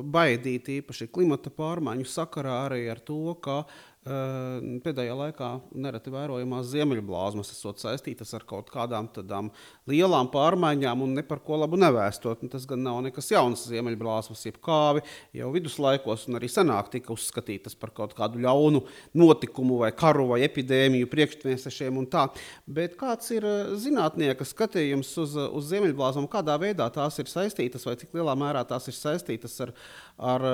[0.10, 3.60] baidīt īpaši klimata pārmaiņu sakarā arī ar to, ka
[4.08, 5.50] pēdējā laikā
[5.84, 9.50] nereti vērojamās ziemeļblāzmas esot saistītas ar kaut kādām tādām
[9.90, 12.46] lielām pārmaiņām un par ko labu nevēstot.
[12.46, 13.66] Un tas gan nav nekas jauns.
[13.68, 15.04] Ziemeļblāzmas jeb kāvi
[15.36, 18.84] jau viduslaikos un arī senāk tika uzskatītas par kaut kādu ļaunu
[19.18, 22.28] notikumu vai karu vai epidēmiju priekšniesešiem un tā.
[22.66, 23.48] Bet kāds ir
[23.82, 28.88] zinātnieka skatījums uz, uz ziemeļblāzmām, kādā veidā tās ir saistītas vai cik lielā mērā tās
[28.88, 29.76] ir saistītas ar,
[30.18, 30.48] ar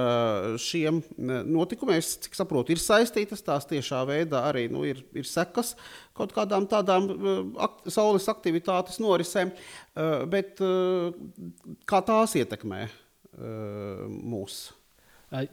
[0.61, 2.01] šiem notikumiem?
[2.01, 5.73] Es cik saprotu, ir saistītas tās tiešā veidā arī nu, ir, ir sekas
[6.17, 11.13] kaut kādām tādām uh, akt, saules aktivitātes norisēm, uh, bet uh,
[11.89, 12.86] kā tās ietekmē
[13.34, 14.58] mūs?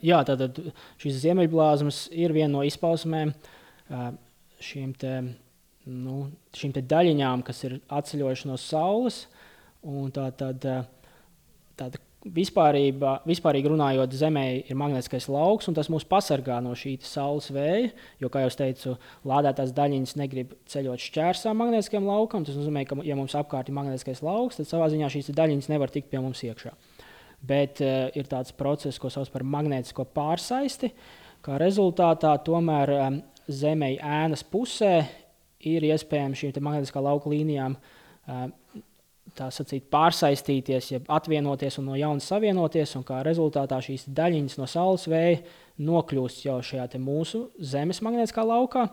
[0.05, 0.59] Jā, tātad
[1.01, 3.31] šīs ziemeļblāzmas ir viena no izpausmēm
[4.61, 5.15] šīm, te,
[5.89, 6.17] nu,
[6.53, 9.23] šīm te daļiņām, kas ir atceļojušas no Saules.
[10.13, 10.69] Tā tad
[12.21, 17.95] tāda vispārīgi runājot, Zemē ir magnētiskais lauks, un tas mūs pasargā no šī saules vēja.
[18.21, 22.45] Jo, kā jau teicu, lādētās daļiņas negrib ceļot šķērsā magnētiskajam laukam.
[22.45, 25.93] Tas nozīmē, ka, ja mums apkārt ir magnētiskais lauks, tad savā ziņā šīs daļiņas nevar
[25.95, 26.75] tikt pie mums iekšā.
[27.41, 30.93] Bet uh, ir tāds process, ko sauc par magnētisko pārsaisti.
[31.41, 34.99] Kā rezultātā tomēr um, Zemē ēnas pusē
[35.67, 38.51] ir iespējams šīm magnētiskā lauka līnijām uh,
[39.37, 42.97] sacīt, pārsaistīties, jeb atvienoties un no jauna savienoties.
[43.07, 45.41] Kā rezultātā šīs daļiņas no saules vēja
[45.81, 48.89] nokļūst jau šajā mūsu Zemes magnētiskā laukā.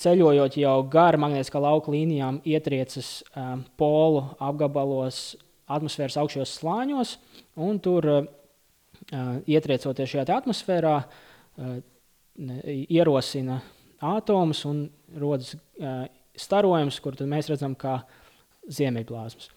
[0.00, 5.36] Ceļojot jau garu magnētiskā lauka līnijām, ietriecas um, polu apgabalos,
[5.70, 7.16] atmosfēras augšējos slāņos,
[7.60, 8.22] un tur uh,
[9.50, 11.76] ietriecoties šajā atmosfērā, uh,
[12.88, 13.60] ierosina
[14.00, 14.86] atomus un
[15.20, 16.06] rodas uh,
[16.38, 18.00] starojums, kur mēs redzam, ka
[18.70, 19.50] ziemeļblāzmas.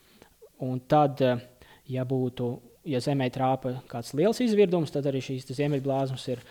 [0.63, 1.41] Un tad, eh,
[1.89, 2.49] ja būtu,
[2.85, 6.43] ja zemē trāpa kāds liels izvirdums, tad arī šīs ziemeļblāzmas ir,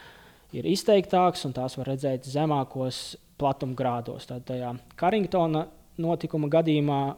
[0.53, 4.27] ir izteiktākas un tās var redzēt zemākos platuma grādos.
[4.29, 5.66] Tad tajā Karingtona
[5.98, 7.16] notikuma gadījumā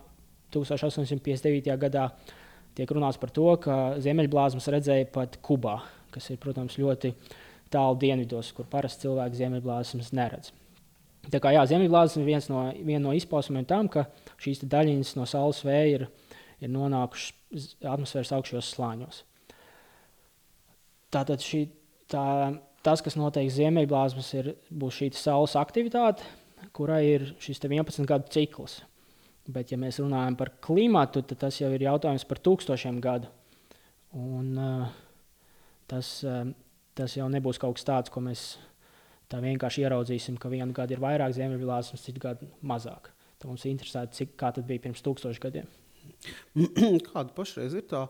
[0.55, 1.77] 1859.
[1.79, 2.09] gadā
[2.75, 5.81] tiek runāts par to, ka ziemeļblāzmas redzēja pat Kubā,
[6.15, 7.15] kas ir, protams, ļoti
[7.75, 10.53] tālu dienvidos, kur parasti cilvēki ziemeļblāzmas neredz.
[11.33, 14.07] Tā kā jā, ziemeļblāzmas ir viens no, viena no izpausmēm tam, ka
[14.45, 16.07] šīs daļiņas no saules vēja ir,
[16.61, 19.21] ir nonākušas atmosfēras augšējos slāņos.
[21.15, 21.67] Tātad šī,
[22.11, 22.27] tā,
[22.85, 26.27] tas, kas notiek ziemeļblāzmas, ir, būs šī saules aktivitāte.
[26.73, 28.81] kurai ir šis 11 gadu cikls.
[29.45, 33.29] Bet, ja mēs runājam par klimatu, tad tas jau ir jautājums par tūkstošiem gadu.
[34.17, 34.57] Un,
[35.91, 36.25] tas,
[36.97, 38.55] tas jau nebūs kaut kas tāds, ko mēs
[39.29, 43.14] tā vienkārši ieraudzīsim, ka vienu gadu ir vairāk ziemeļblāzmas, citu gadu mazāk.
[43.45, 45.67] Tad mums ir interesanti, cik tā bija pirms tūkstošiem gadiem.
[47.11, 48.07] Kāda pašreiz ir tā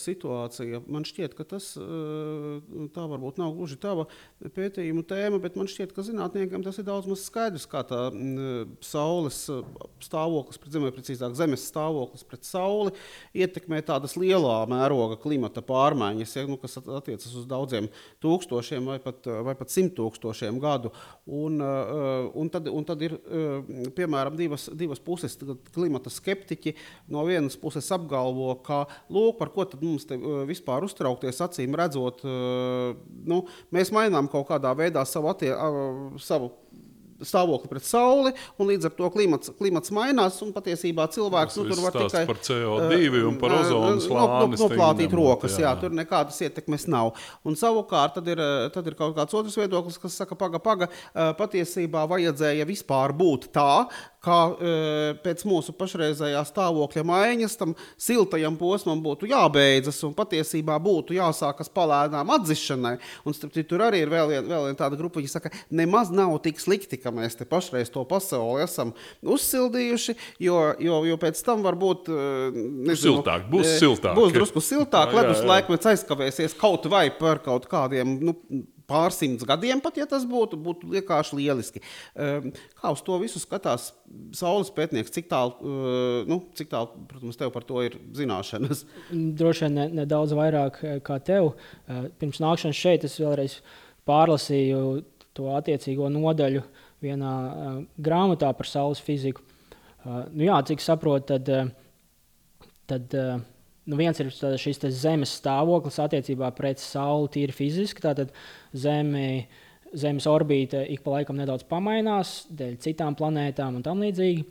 [0.00, 0.82] situācija?
[0.90, 2.58] Man šķiet, ka tas uh,
[2.94, 4.08] tā varbūt nav gluži tava
[4.42, 8.64] pētījuma tēma, bet man šķiet, ka zinātniekiem tas ir daudz maz skaidrs, kā tā uh,
[8.84, 9.38] saules
[10.02, 12.94] stāvoklis, pret zemi, precīzāk zemes stāvoklis pret sauli
[13.38, 17.88] ietekmē tādas lielā mēroga klimata pārmaiņas, ja, nu, kas attiecas uz daudziem
[18.22, 20.92] tūkstošiem vai pat, vai pat simt tūkstošiem gadu.
[21.26, 23.16] Un, un, tad, un tad ir
[23.96, 25.36] piemēram divas, divas puses
[25.74, 26.74] klimata skeptiķi.
[27.12, 33.42] No vienas puses apgalvo, ka lūk, par ko mums te vispār uztraukties, acīm redzot, nu,
[33.74, 35.52] mēs mainām kaut kādā veidā savu, attie,
[36.22, 36.52] savu
[37.26, 40.40] stāvokli pret sauli, un līdz ar to klimats, klimats mainās.
[40.52, 44.58] Patiesībā cilvēks nu, tur var tikai par CO2 un par ozonu slāni.
[44.60, 45.70] Noplātīt rokas, jā.
[45.70, 47.12] jā, tur nekādas ietekmes nav.
[47.46, 48.42] Un savukārt tad ir,
[48.74, 50.90] tad ir kaut kāds otrs viedoklis, kas saka, paga, paga,
[51.38, 53.84] patiesībā vajadzēja vispār būt tā,
[54.22, 54.38] kā
[55.24, 62.30] pēc mūsu pašreizējā stāvokļa maiņas tam siltajam posmam būtu jābeidzas un patiesībā būtu jāsākas palēnām
[62.36, 62.94] atzišanai.
[63.26, 66.36] Un starp citu, tur arī ir vēl viena vien tāda grupa, kas saka, nemaz nav
[66.44, 71.64] tik slikti, ka mēs te pašreiz to pasauli esam uzsildījuši, jo, jo, jo pēc tam
[71.66, 72.18] varbūt e,
[72.56, 74.16] nezinu, siltāk, būs siltāk.
[74.18, 78.18] Būs drusku siltāk, ledus laikmets aizkavēsies kaut vai par kaut kādiem.
[78.22, 78.36] Nu,
[78.92, 81.82] pārsimts gadiem, pat ja tas būtu, būtu vienkārši lieliski.
[82.14, 83.90] Ehm, kā uz to visu skatās
[84.36, 85.12] saules pētnieks?
[85.14, 88.84] Cik tālu, eh, nu, cik tālu protams, tev par to ir zināšanas?
[89.12, 91.54] Droši vien ne, nedaudz vairāk eh, kā tev.
[91.86, 93.60] Eh, pirms nākšanas šeit es vēlreiz
[94.08, 95.04] pārlasīju
[95.36, 96.64] to attiecīgo nodaļu
[97.02, 97.32] vienā
[97.98, 99.44] grāmatā par saules fiziku.
[100.04, 101.74] Nu, jā, cik saprotu, tad,
[102.90, 103.18] tad
[103.86, 108.02] nu viens ir šis zemes stāvoklis attiecībā pret Sauli, tīri fiziski.
[108.04, 108.32] Tātad
[108.74, 109.46] Zeme,
[109.92, 114.46] Zemes orbīte ik pa laikam nedaudz pamainās dēļ citām planētām un tam līdzīgi.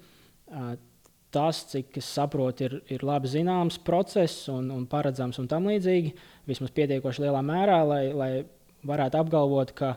[1.32, 6.12] Tas, cik es saprotu, ir, ir labi zināms process un, un paredzams un tam līdzīgi.
[6.50, 8.32] Vismaz pietiekoši lielā mērā, lai, lai
[8.88, 9.94] varētu apgalvot, ka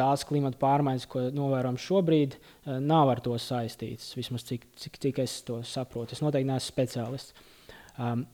[0.00, 2.36] tās klimata pārmaiņas, ko novērojam šobrīd,
[2.80, 4.14] nav ar to saistītas.
[4.16, 6.16] Vismaz cik, cik, cik es to saprotu.
[6.16, 7.48] Es noteikti neesmu speciālists.
[8.00, 8.24] Um,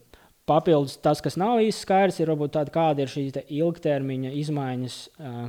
[0.47, 5.47] papildus tas, kas nav īsti skaidrs, ir varbūt tāda, kāda ir šīs ilgtermiņa izmaiņas uh,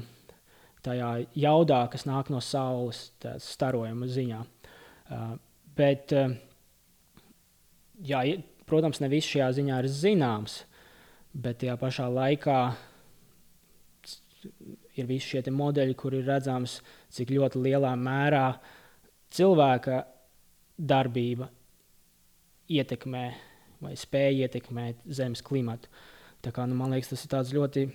[0.86, 3.08] tajā jaudā, kas nāk no saules
[3.44, 4.42] starojuma ziņā.
[5.08, 5.30] Uh,
[5.78, 6.34] bet, uh,
[8.02, 8.24] jā,
[8.70, 10.62] protams, ne viss šajā ziņā ir zināms,
[11.38, 12.62] bet tajā pašā laikā
[15.02, 16.80] ir visi šie modeļi, kur ir redzams,
[17.14, 18.48] cik ļoti lielā mērā
[19.34, 20.02] cilvēka
[20.78, 21.50] darbība
[22.70, 23.26] ietekmē
[23.84, 25.90] vai spēja ietekmēt zemes klimatu.
[26.42, 27.86] Tā kā, nu, man liekas, tas ir ļoti,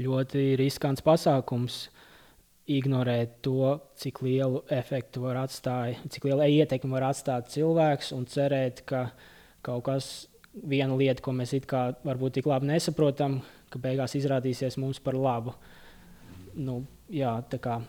[0.00, 1.86] ļoti riskants pasākums.
[2.66, 8.82] Ignorēt to, cik lielu efektu var atstāt, cik lielu ietekmi var atstāt cilvēks, un cerēt,
[8.88, 9.04] ka
[9.62, 10.08] kaut kas,
[10.66, 13.38] viena lieta, ko mēs it kā varbūt tik labi nesaprotam,
[13.76, 15.54] ka beigās izrādīsies mums par labu.
[16.56, 16.80] Nu,
[17.12, 17.80] jā, tā kā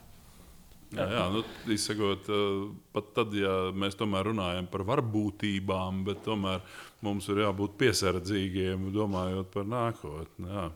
[0.88, 2.60] Jā, jā nu, izsakot, eh,
[2.96, 6.62] pat tad, ja mēs tomēr runājam par varbūtībām, bet tomēr
[7.04, 10.48] mums ir jābūt piesardzīgiem, domājot par nākotni.
[10.48, 10.68] Jā.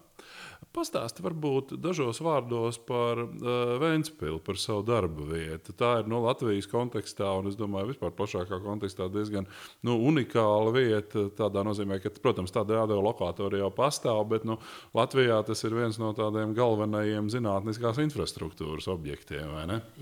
[0.72, 5.74] Pastāsti varbūt dažos vārdos par uh, Vēnspili, par savu darbu vietu.
[5.76, 9.44] Tā ir no Latvijas kontekstā, un es domāju, vispār plašākā kontekstā diezgan
[9.84, 11.26] nu, unikāla vieta.
[11.36, 14.56] Tādā nozīmē, ka, protams, tāda radiolokātora jau pastāv, bet nu,
[14.96, 19.52] Latvijā tas ir viens no tādiem galvenajiem zinātniskās infrastruktūras objektiem.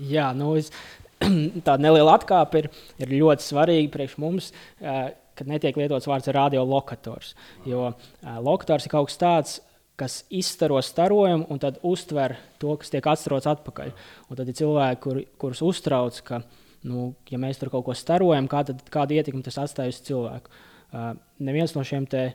[0.07, 0.71] Jā, nu, es,
[1.67, 2.69] tāda neliela atkāpe ir,
[3.03, 4.53] ir ļoti svarīga priekš mums.
[4.79, 7.33] Uh, kad netiek lietots vārds radiolokators.
[7.67, 9.59] Jo uh, lokators ir kaut kas tāds,
[9.99, 13.91] kas izstaro starojumu un tad uztver to, kas tiek atstarots atpakaļ.
[14.29, 16.41] Un tad ir cilvēki, kur, kurus uztrauc, ka,
[16.89, 20.53] nu, ja mēs tur kaut ko starojam, kā tad, kāda ietekme tas atstāj uz cilvēku.
[20.91, 22.31] Uh, neviens no šiem te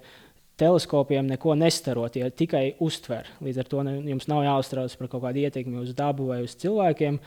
[0.56, 3.28] teleskopiem neko nestaro, tie tikai uztver.
[3.44, 6.56] Līdz ar to ne, jums nav jāuztrauc par kaut kādu ietekmi uz dabu vai uz
[6.62, 7.18] cilvēkiem.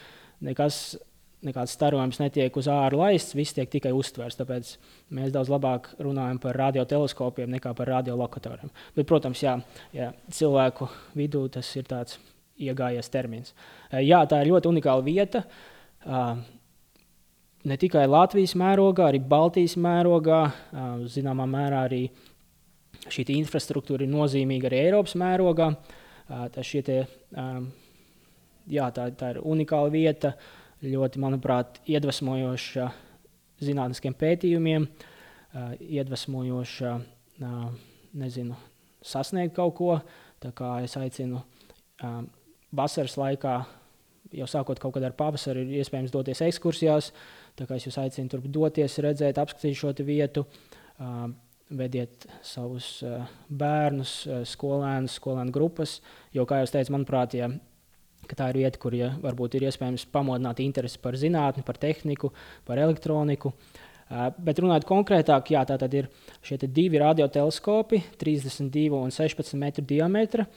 [0.48, 0.98] Nekas
[1.46, 4.38] nekāds starojums netiek uz ārā laists, viss tiek tikai uztverts.
[4.40, 4.74] Tāpēc
[5.16, 8.72] mēs daudz labāk runājam par radioteleskopiem nekā par radiolokatoriem.
[8.96, 9.56] Bet, protams, jā,
[9.96, 12.20] jā, cilvēku vidū tas ir tāds
[12.60, 13.54] iegājies termins.
[14.04, 15.46] Jā, tā ir ļoti unikāla vieta.
[17.70, 20.44] Ne tikai Latvijas mērogā, arī Baltijas mērogā,
[21.12, 22.06] zināmā mērā arī
[23.10, 25.72] šī infrastruktūra ir nozīmīga arī Eiropas mērogā.
[26.28, 26.98] Tā, te,
[28.70, 30.36] jā, tā, tā ir unikāla vieta.
[30.36, 32.90] Uh, ļoti, manuprāt, iedvesmojoša
[33.64, 34.86] zinātniskiem pētījumiem,
[35.84, 36.94] iedvesmojoša,
[38.20, 38.56] nezinu,
[39.04, 39.98] sasniegt kaut ko.
[40.40, 41.42] Tā kā es aicinu
[42.72, 43.58] vasaras laikā,
[44.40, 47.12] jau sākot kaut kad ar pavasaru, ir iespējams doties ekskursijās.
[47.60, 50.46] Tā kā es jūs aicinu tur doties, redzēt, apskatīt šo vietu.
[51.70, 53.04] Vediet savus
[53.50, 54.14] bērnus,
[54.50, 56.00] skolēnus, skolēnu grupas.
[56.34, 57.52] Jo, kā jau teicu, manuprāt, ja
[58.30, 62.32] ka tā ir vieta, kur ja, varbūt ir iespējams pamodināt interesi par zinātni, par tehniku,
[62.68, 63.54] par elektroniku.
[63.54, 66.10] Uh, bet runājot konkrētāk, jā, tā tad ir
[66.46, 70.48] šie divi radioteleskopi, 32 un 16 metru diametra,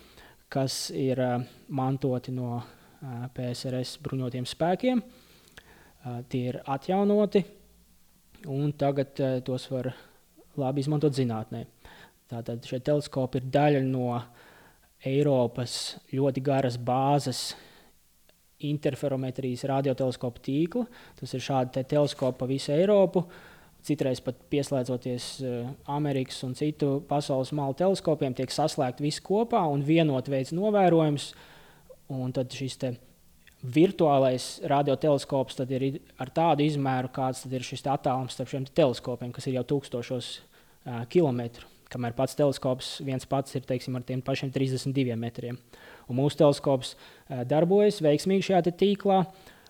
[0.53, 1.35] kas ir uh,
[1.69, 5.05] mantoti no uh, PSRS bruņotiem spēkiem.
[6.03, 7.45] Tie ir atjaunoti,
[8.51, 9.93] un tagad tos var
[10.59, 11.61] labi izmantot zinātnē.
[12.27, 14.25] Tātad šie teleskopi ir daļa no uh,
[15.07, 17.53] Eiropas ļoti garas bāzes
[18.63, 20.85] interferometrijas radioteleskopu tīkla.
[21.19, 23.25] Tas ir šādi te teleskopi pa visu Eiropu.
[23.83, 29.83] Citreiz pat pieslēdzoties uh, Amerikas un citu pasaules malu teleskopiem, tiek saslēgti visi kopā un
[29.83, 31.33] vienot veids novērojums.
[32.15, 32.79] Un tad šis
[33.75, 35.89] virtuālais radioteleskops ir
[36.23, 41.03] ar tādu izmēru, kāds ir šis attālums starp šiem teleskopiem, kas ir jau tūkstošos uh,
[41.11, 45.59] kilometru kamēr pats teleskops viens pats ir teiksim, ar tiem pašiem 32 metriem.
[46.09, 49.23] Un mūsu teleskops uh, darbojas veiksmīgi šajā tīklā.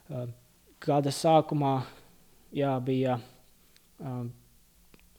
[0.08, 0.30] Uh,
[0.82, 1.76] gada sākumā
[2.54, 3.18] jā, bija,
[4.02, 4.22] uh,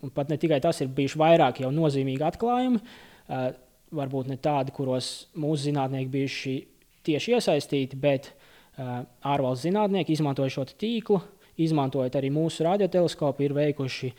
[0.04, 3.46] un pat ne tikai tas, ir bijuši vairāk jau nozīmīgi atklājumi, uh,
[3.94, 6.56] varbūt ne tādi, kuros mūsu zinātnieki bijuši
[7.08, 11.22] tieši iesaistīti, bet uh, ārvalstu zinātnieki izmantoja šo tīklu,
[11.62, 14.10] izmantojot arī mūsu radioteleskopu, ir veikuši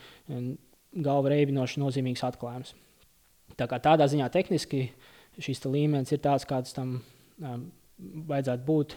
[0.95, 2.73] galva reibinoši nozīmīgs atklājums.
[3.59, 4.87] Tā kā tādā ziņā tehniski
[5.41, 7.67] šis līmenis ir tāds, kāds tam um,
[8.29, 8.95] vajadzētu būt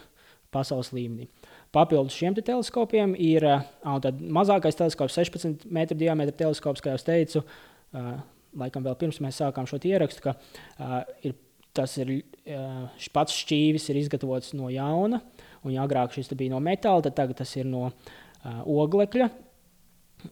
[0.55, 1.29] pasaules līmenī.
[1.75, 7.45] Papildus šiem te teleskopiem ir uh, mazākais teleskops, 16 metru diametra teleskops, kā jau teicu.
[7.93, 8.15] Uh,
[8.59, 11.37] laikam vēl pirms mēs sākām šo ierakstu, ka uh, ir,
[11.77, 15.21] tas ir uh, pats šķīvis ir izgatavots no jauna,
[15.63, 19.29] un ja agrāk šis bija no metāla, tad tagad tas ir no uh, oglekļa.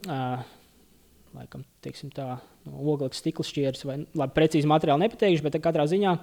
[0.08, 0.55] Uh,
[1.36, 1.64] laikam,
[2.14, 2.28] tā,
[2.66, 6.14] no oglekļa stikla šķieres, vai labi, precīzi materiāli nepateikšu, bet katrā ziņā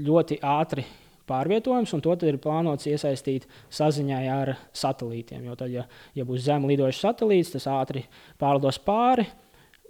[0.00, 0.84] ļoti ātri
[1.30, 5.44] pārvietojums, un to ir plānots iesaistīt saziņā ar satelītiem.
[5.46, 8.04] Jo tad, ja, ja būs zemi lidošs satelīts, tas ātri
[8.40, 9.28] pārlidos pāri.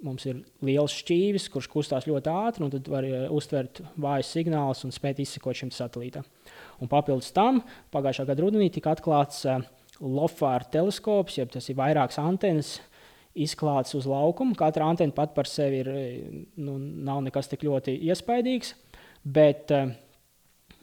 [0.01, 4.93] Mums ir liels šķīvis, kurš kustās ļoti ātri, un tad var uztvert vājas signālus un
[4.93, 6.25] spēt izsekot šim satelītam.
[6.81, 7.61] Un papildus tam
[7.93, 9.61] pagājušā gada rudenī tika atklāts uh,
[10.01, 12.90] LOFAR teleskops, jeb tas ir vairākas antenas, uh,
[13.35, 14.55] izklāts uz laukuma.
[14.59, 15.89] Katra antena pat par sevi ir,
[16.59, 18.73] nu, nav nekas tik ļoti iespaidīgs,
[19.23, 19.91] bet uh,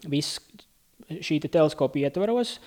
[0.09, 0.39] viss
[1.09, 2.57] šī te teleskopa ietvaros.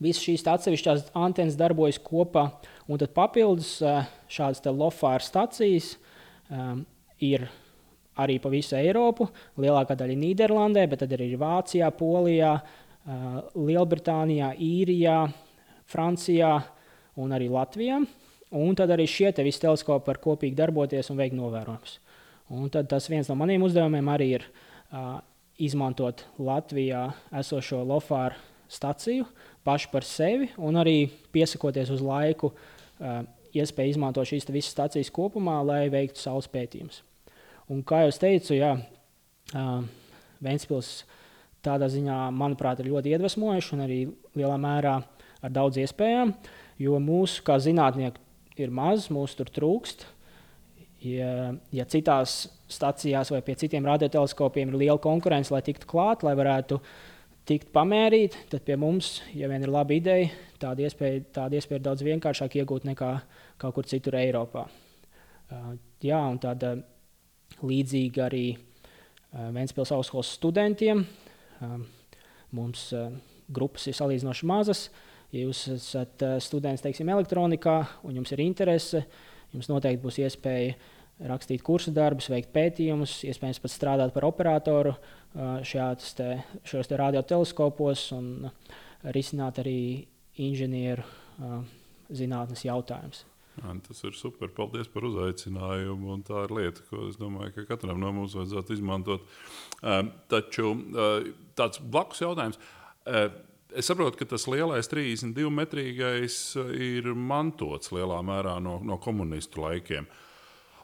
[0.00, 2.46] Visas šīs atsevišķās antenas darbojas kopā,
[2.88, 5.94] un tad papildus uh, šādas lofāra stacijas
[6.48, 6.86] um,
[7.20, 7.44] ir
[8.20, 9.28] arī pa visu Eiropu.
[9.60, 15.20] Lielākā daļa ir Nīderlandē, bet tad arī ir Vācijā, Polijā, uh, Lielbritānijā, Īrijā,
[15.90, 16.54] Francijā
[17.20, 18.00] un arī Latvijā.
[18.50, 21.98] Un tad arī šie te visi teleskopi var kopīgi darboties un veikt novērojumus.
[22.50, 24.46] Un tad tas viens no maniem uzdevumiem arī ir
[24.90, 25.20] uh,
[25.54, 27.04] izmantot Latvijā
[27.38, 28.34] esošo LOFāru
[28.70, 29.26] staciju
[29.66, 33.20] pašu par sevi un arī piesakoties uz laiku, uh,
[33.54, 37.04] iespēju izmantot šīs visas stacijas kopumā, lai veiktu saules pētījumus.
[37.70, 38.72] Un, kā jau teicu, jā,
[39.54, 39.70] uh,
[40.42, 41.04] Ventspils
[41.62, 44.00] tādā ziņā, manuprāt, ir ļoti iedvesmojuši un arī
[44.34, 44.96] lielā mērā
[45.44, 46.32] ar daudz iespējām,
[46.82, 48.29] jo mūsu kā zinātnieku
[48.64, 50.06] ir maz, mūsu tur trūkst.
[51.00, 56.34] Ja, ja citās stācijās vai pie citiem radioteleskopiem ir liela konkurence, lai tiktu klāt, lai
[56.36, 56.76] varētu
[57.48, 60.28] tikt pamērīt, tad pie mums, ja vien ir laba ideja,
[60.60, 63.14] tāda iespēja, tāda iespēja ir daudz vienkāršāk iegūt nekā
[63.60, 64.66] kaut kur citur Eiropā.
[65.50, 65.72] Uh,
[66.04, 66.76] jā, un tāda
[67.64, 71.06] līdzīga arī uh, Vēncpils augstskolas studentiem.
[71.64, 71.80] Uh,
[72.54, 72.90] mums
[73.50, 74.90] grupas ir salīdzinoši mazas.
[74.90, 77.76] Uh, Ja jūs esat eh, students teiksim, elektronikā
[78.06, 79.04] un jums ir interese,
[79.54, 80.74] jums noteikti būs iespēja
[81.30, 86.30] rakstīt kursu darbus, veikt pētījumus, iespējams pat strādāt par operatoru eh, šajās te,
[86.66, 88.78] te radioteleskopos un eh,
[89.14, 89.80] risināt arī
[90.40, 91.04] inženieru
[92.14, 93.22] zinātnes jautājumus.
[93.86, 94.50] Tas ir super.
[94.56, 96.18] Paldies par uzaicinājumu.
[96.24, 99.24] Tā ir lieta, ko es domāju, ka katram no mums vajadzētu izmantot.
[100.32, 100.70] Taču
[101.58, 102.60] tāds blakus jautājums
[103.76, 109.62] Es saprotu, ka tas lielais 32 metrīgais uh, ir mantots lielā mērā no, no komunistu
[109.64, 110.08] laikiem.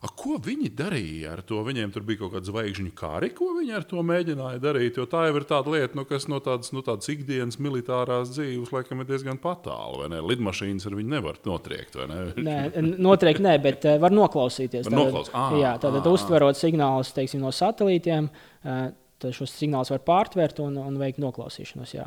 [0.04, 1.58] A, ko viņi darīja ar to?
[1.64, 4.98] Viņiem tur bija kaut kāda zvaigžņu kari, ko viņi ar to mēģināja darīt.
[5.00, 8.74] Jo tā jau ir tāda lieta, nu, kas no tādas, nu, tādas ikdienas militārās dzīves
[8.74, 10.04] laikam ir diezgan tālu.
[10.28, 11.96] Lidmašīnas ar viņu nevar notriekt.
[12.12, 12.20] Ne?
[12.36, 12.58] Nē,
[13.02, 14.86] noteikti nē, bet uh, var noklausīties.
[14.90, 15.32] Var noklaus...
[15.32, 18.28] tātad, jā, tātad uztverot signālus teiksim, no satelītiem,
[18.62, 21.96] tad šos signālus var pārtvert un, un veikt noklausīšanos.
[21.96, 22.06] Jā.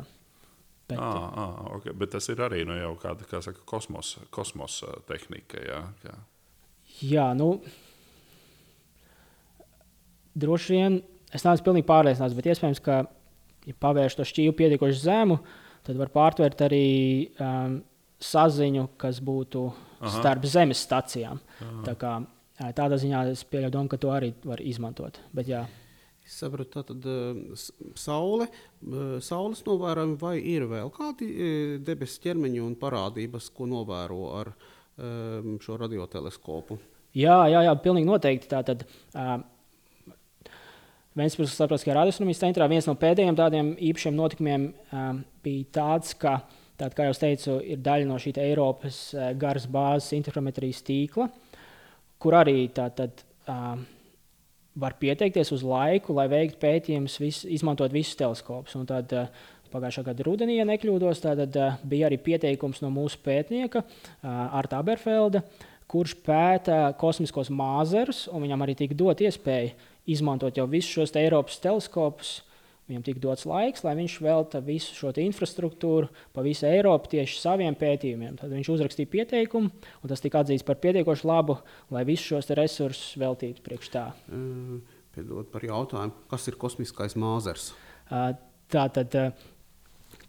[0.90, 1.10] Bet, à,
[1.44, 1.94] à, okay.
[1.96, 5.62] bet tas ir arī nu, jau kāda kā saka, kosmosa, kosmosa tehnika.
[5.64, 6.16] Jā, kā.
[7.06, 7.52] jā nu,
[10.38, 11.00] droši vien
[11.34, 13.02] es neesmu pilnīgi pārliecināts, bet iespējams, ka,
[13.68, 15.38] ja pavērš to šķīvi pietiekoši zemu,
[15.86, 16.86] tad var pārtvert arī
[17.40, 17.78] um,
[18.20, 20.12] saziņu, kas būtu Aha.
[20.18, 21.40] starp zemes stacijām.
[21.86, 22.18] Tā kā,
[22.76, 25.20] tādā ziņā es pieļauju, ka to arī var izmantot.
[25.36, 25.64] Bet, jā.
[26.30, 27.38] Es saprotu, tā tad uh,
[27.98, 28.46] saule,
[28.86, 34.52] uh, saules novērojumi vai ir vēl kādi uh, debesu ķermeņi un parādības, ko novēro ar
[34.54, 36.78] um, šo radioteleskopu?
[37.18, 38.50] Jā, jā, jā, pilnīgi noteikti.
[38.54, 38.86] Tātad,
[39.18, 39.40] uh,
[41.18, 46.38] Vēstures starptautiskajā radioastronomijas centrā viens no pēdējiem tādiem īpašiem notikumiem um, bija tāds, ka,
[46.78, 51.26] tād, kā jau teicu, ir daļa no šī Eiropas uh, garas bāzes interferometrijas tīkla,
[52.22, 53.26] kur arī tātad.
[53.50, 53.80] Uh,
[54.78, 58.76] var pieteikties uz laiku, lai veiktu pētījumus, vis, izmantot visus teleskopus.
[58.78, 63.20] Un tad, uh, Pagājušā gada rudenī, ja nekļūdos, tad uh, bija arī pieteikums no mūsu
[63.22, 65.44] pētnieka uh, Arta Aberfelda,
[65.90, 69.76] kurš pēta kosmiskos māzerus, un viņam arī tika dot iespēja
[70.10, 72.40] izmantot jau visus šos Eiropas teleskopus
[72.90, 77.76] Viņam tika dots laiks, lai viņš velta visu šo infrastruktūru pa visu Eiropu tieši saviem
[77.78, 78.34] pētījumiem.
[78.40, 81.60] Tad viņš uzrakstīja pieteikumu, un tas tika atzīts par pietiekoši labu,
[81.94, 84.02] lai visus šos resursus veltītu priekš tā.
[84.26, 84.80] Uh,
[85.14, 87.70] piedod par jautājumu, kas ir kosmiskais māzers?
[88.10, 89.14] Tā tad.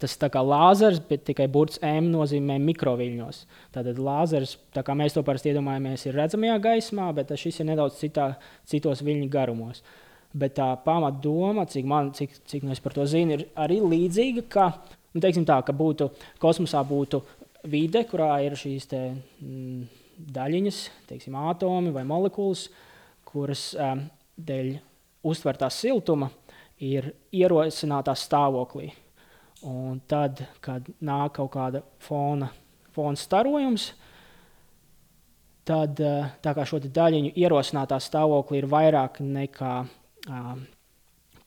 [0.01, 3.41] Tas ir kā lāzers, bet tikai burts M nozīmē mikroviļņos.
[3.73, 7.97] Tātad lāzers, tā kā mēs to parasti iedomājamies, ir redzamajā gaismā, bet šis ir nedaudz
[8.01, 8.31] citā,
[8.69, 9.81] citos viļņu garumos.
[9.81, 13.81] Uh, Bet tā pamatdoma, cik, man, cik, cik nu es par to zinu, ir arī
[13.83, 14.67] līdzīga, ka,
[15.11, 16.07] nu, tā, ka būtu,
[16.39, 17.19] kosmosā būtu
[17.67, 19.01] vide, kurā ir šīs te,
[19.43, 19.81] mm,
[20.31, 20.79] daļiņas,
[21.09, 22.69] teiksim, atomi vai molekulas,
[23.27, 24.05] kuras um,
[24.39, 24.71] dēļ
[25.27, 26.31] uztvertā siltuma
[26.81, 28.89] ir ierosinātā stāvoklī.
[29.67, 32.49] Un tad, kad nāk kaut kāda fona,
[32.95, 33.91] fona starojums,
[35.67, 36.01] tad
[36.41, 39.75] tā kā šo daļiņu ierosinātā stāvoklī ir vairāk nekā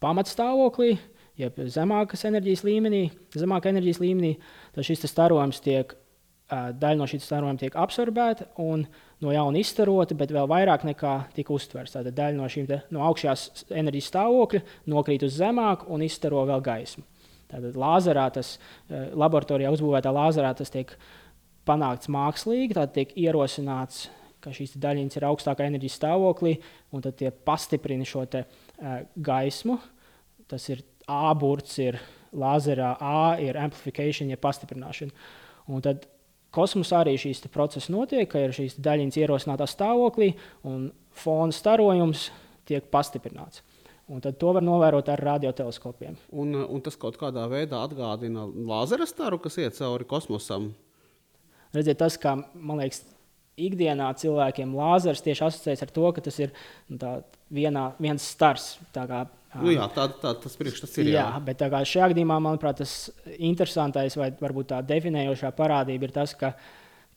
[0.04, 0.96] pamatstāvoklī,
[1.40, 3.04] jeb zemākas enerģijas līmenī,
[3.34, 4.34] zemākā enerģijas līmenī,
[4.74, 5.94] tad šis starojums tiek,
[6.50, 8.84] daļa no šīs starojuma tiek absorbēta un
[9.24, 11.94] no jauna izstarota, bet vēl vairāk nekā tika uztverts.
[11.96, 14.62] Tātad daļa no šīm no augšējās enerģijas stāvokļa
[14.92, 17.06] nokrīt uz zemāku un izstaro vēl gaismu.
[17.50, 18.56] Tātad lāzerā tas
[18.90, 20.92] laboratorijā uzbūvētā lāzerā tas tiek
[21.64, 24.08] panākts mākslīgi, tad tiek ierosināts,
[24.44, 26.58] ka šīs daļiņas ir augstākā enerģijas stāvoklī,
[26.92, 28.63] un tad tie pastiprina šo te, uh,
[29.16, 29.78] gaismu.
[30.50, 31.98] Tas ir A burts, ir
[32.32, 35.12] lāzerā, A ir amplification, ja pastiprināšana.
[35.68, 36.06] Un tad
[36.54, 40.32] kosmosā arī šīs procesi notiek, ka ir šīs daļiņas ierosinātā stāvoklī
[40.68, 42.30] un fona starojums
[42.68, 43.62] tiek pastiprināts.
[44.12, 46.16] Un tad to var novērot ar radioteleskopiem.
[46.36, 50.74] Un, un tas kaut kādā veidā atgādina lāzera staru, kas iet cauri kosmosam.
[51.74, 53.00] Redziet, tas, kā man liekas,
[53.60, 56.52] ikdienā cilvēkiem lāzers tieši asociēts ar to, ka tas ir
[56.90, 57.16] nu, tā,
[57.54, 58.74] vienā, viens stars.
[58.94, 59.24] Kā,
[59.60, 61.12] nu, jā, tā, tā, tas priekšstats ir.
[61.14, 62.96] Jā, jā bet šajā gadījumā, manuprāt, tas
[63.36, 66.54] interesantais vai varbūt tā definējošā parādība ir tas, ka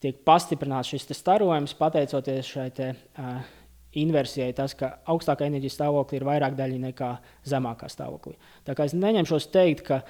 [0.04, 3.56] tiek pastiprināts šis starojums pateicoties šai te, uh,
[3.98, 7.12] inversijai, tas, ka augstākā enerģijas stāvoklī ir vairāk daļu nekā
[7.50, 8.36] zemākā stāvoklī.
[8.68, 10.02] Tā kā es neņemšos teikt, ka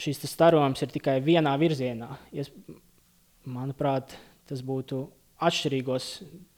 [0.00, 2.10] šis starojums ir tikai vienā virzienā.
[2.34, 2.50] Es,
[3.48, 4.16] manuprāt,
[4.48, 5.04] tas būtu
[5.48, 6.10] atšķirīgos.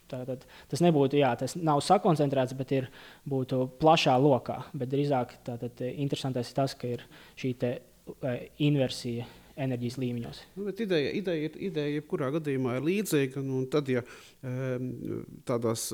[0.07, 2.85] Tātad, tas nebūtu, jā, tas nav sakoncentrēts, bet ir
[3.27, 4.61] būtu plašā lokā.
[4.71, 7.03] Bet drīzāk tātad, interesantais ir tas, ka ir
[7.35, 7.73] šī te,
[8.13, 9.27] uh, inversija
[9.57, 10.39] enerģijas līmeņos.
[10.57, 13.43] Nu, ideja, ideja, ideja jebkurā gadījumā ir līdzīga.
[13.45, 14.03] Nu, tad, ja
[15.47, 15.89] tādās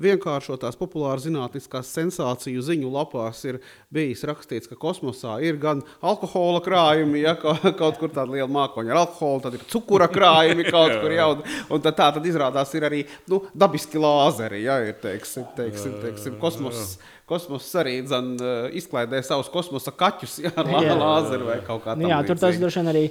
[0.00, 3.58] vienkāršotās, populāras zinātniskās sensāciju ziņu lapās ir
[3.92, 7.34] bijis rakstīts, ka kosmosā ir gan alkohola krājumi, ja
[7.80, 11.30] kaut kur tāda liela mākoņa ar alkoholu, tad ir cukura krājumi kaut kur jau.
[11.70, 16.38] Un tad, tā tad izrādās ir arī nu, dabiski lāzeri, ja ir teiksim, teiksim, teiksim,
[16.40, 16.98] kosmos.
[17.30, 18.32] Kosmoss arī dzen,
[18.76, 22.02] izklaidē savus kosmosa kaķus jā, ar jā, lāzeru vai kaut kā tādu.
[22.02, 23.04] Nu jā, tur tas droši vien arī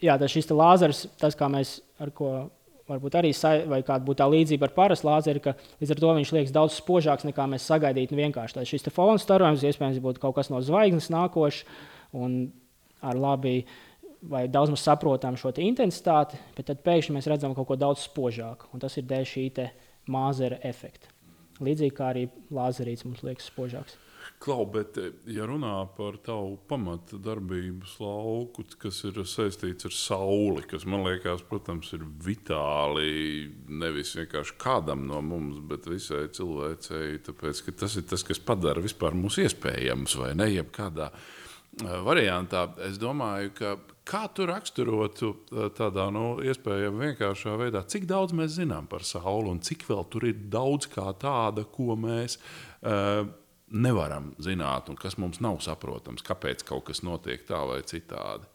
[0.00, 2.32] jā, šis lāzers, tas kā mēs ar ko
[2.88, 3.32] varbūt arī
[3.68, 6.78] vai kāda būtu tā līdzība ar parastu lāzeri, ka līdz ar to viņš liekas daudz
[6.78, 8.16] spožāks nekā mēs sagaidītu.
[8.16, 11.66] Nu, vienkārši tā, šis fona starojums iespējams būtu kaut kas no zvaigznes nākošs
[12.16, 12.40] un
[13.04, 13.60] ar labi
[14.28, 18.72] vai daudz maz saprotam šo intensitāti, bet tad pēkšņi mēs redzam kaut ko daudz spožāku.
[18.72, 19.46] Un tas ir dēļ šī
[20.08, 21.12] māzera efekta.
[21.64, 23.96] Līdzīgi kā arī lāzerīts mums liekas spožāks.
[24.38, 30.62] Klau, bet, eh, ja runā par tavu pamata darbības lauku, kas ir saistīts ar sauli,
[30.68, 37.64] kas man liekas, protams, ir vitāli nevis vienkārši kādam no mums, bet visai cilvēcei, tāpēc
[37.66, 42.68] ka tas ir tas, kas padara vispār mūsu iespējams vai ne, jebkādā eh, variantā.
[42.86, 43.76] Es domāju, ka
[44.08, 45.32] kā tu raksturotu
[45.76, 50.28] tādā nu, iespējami vienkāršā veidā, cik daudz mēs zinām par sauli un cik vēl tur
[50.30, 52.38] ir daudz kā tāda, ko mēs.
[52.78, 53.28] Uh,
[53.68, 58.48] nevaram zināt, un kas mums nav saprotams, kāpēc kaut kas notiek tā vai citādi.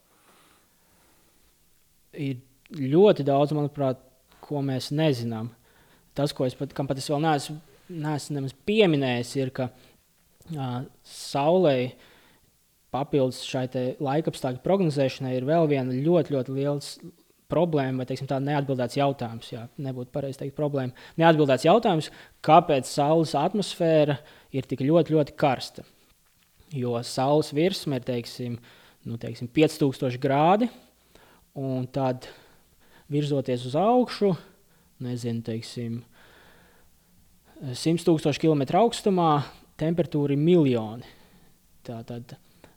[2.13, 2.41] Ir
[2.77, 4.01] ļoti daudz, manuprāt,
[4.43, 5.51] ko mēs nezinām.
[6.17, 7.57] Tas, ko es pat, pat es vēl neesmu,
[7.89, 11.77] neesmu pieminējis, ir, ka uh, Saulē
[12.93, 13.65] papildus šai
[14.03, 16.79] laika apstākļu prognozēšanai ir vēl viena ļoti, ļoti liela
[17.53, 19.49] problēma, vai teiksim, tāda neatbildēts jautājums.
[19.53, 20.95] Jā, nebūtu pareizi teikt, problēma.
[21.21, 22.09] Neatbildēts jautājums,
[22.45, 24.17] kāpēc Saules atmosfēra
[24.55, 25.85] ir tik ļoti, ļoti karsta.
[26.73, 28.57] Jo Saules virsma ir teiksim,
[29.05, 30.69] nu, teiksim, 5000 grādi,
[31.59, 32.29] un tad
[33.13, 34.31] virzoties uz augšu,
[35.03, 36.01] nezinu, teiksim,
[37.63, 39.43] 100 tūkstoši km augstumā,
[39.79, 41.05] temperatūra ir miljoni.
[41.85, 42.33] Tā tad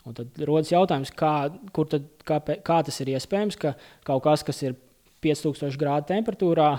[0.07, 3.75] Un tad rodas jautājums, kā, tad, kā, kā tas ir iespējams, ka
[4.07, 4.77] kaut kas, kas ir
[5.25, 6.71] 5000 grādu temperatūrā,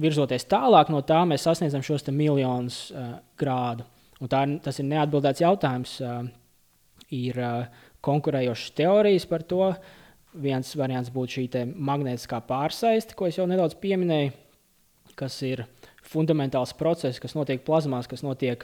[0.00, 3.86] virzoties tālāk no tā, mēs sasniedzam šos miljonus uh, grādu.
[4.20, 5.96] Un tā, tas ir neatbildēts jautājums.
[6.02, 6.26] Uh,
[7.14, 7.64] ir uh,
[8.06, 9.70] konkurējošas teorijas par to.
[10.40, 14.30] Viens variants būtu šī magnētiskā pārsaiste, ko es jau nedaudz pieminēju,
[15.18, 15.64] kas ir
[16.06, 18.62] fundamentāls process, kas notiek plazmās, kas notiek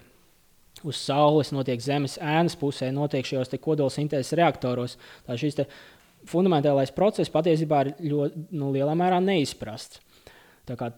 [0.85, 4.97] uz Saules, notiek Zemes ēnas pusē, notiek šajos kodolsintēzes reaktoros.
[5.27, 5.63] Tā šis
[6.29, 10.03] fundamentālais process patiesībā ir ļoti nu, lielā mērā neizprasts.
[10.67, 10.91] Kā,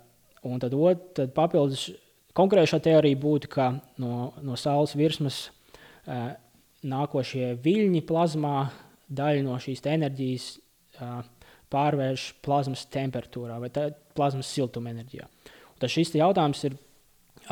[0.48, 1.90] un tad, ot, tad papildus
[2.38, 3.70] konkrēšā teorija būtu, ka
[4.00, 6.32] no, no Saules virsmas uh,
[6.88, 8.70] nākošie viļņi plazmā
[9.08, 11.20] daļu no šīs enerģijas uh,
[11.68, 13.68] pārvērš plazmas temperatūrā vai
[14.16, 15.28] plazmas siltumenerģijā.
[15.74, 16.78] Un tad šis jautājums ir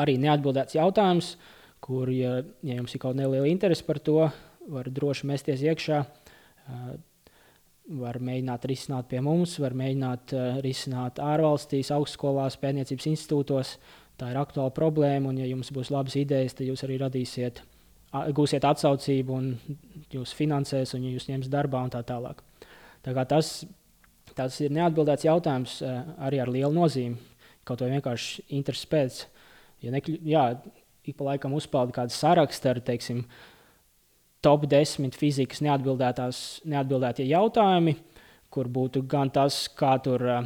[0.00, 1.34] arī neatbildēts jautājums.
[1.36, 1.52] Uh,
[1.86, 4.26] kur, ja, ja jums ir kaut neliela interese par to,
[4.72, 6.00] var droši mesties iekšā.
[7.96, 10.34] Var mēģināt risināt pie mums, var mēģināt
[10.64, 13.76] risināt ārvalstīs, augstskolās, pētniecības institūtos.
[14.18, 17.60] Tā ir aktuāla problēma, un, ja jums būs labas idejas, tad jūs arī radīsiet,
[18.34, 19.76] gūsiet atsaucību, un
[20.14, 22.40] jūs finansēs, un jūs ņems darbā un tā tālāk.
[23.04, 23.60] Tā kā tas,
[24.34, 27.20] tas ir neatbildēts jautājums arī ar lielu nozīmi,
[27.68, 29.20] kaut vai vienkārši intereses pēc.
[29.84, 30.46] Ja nekļu, jā,
[31.06, 33.22] ik pa laikam uzpeld kādu sarakstu ar, teiksim,
[34.44, 37.96] top 10 fizikas neatbildētie jautājumi,
[38.52, 40.44] kur būtu gan tas, kā tur uh,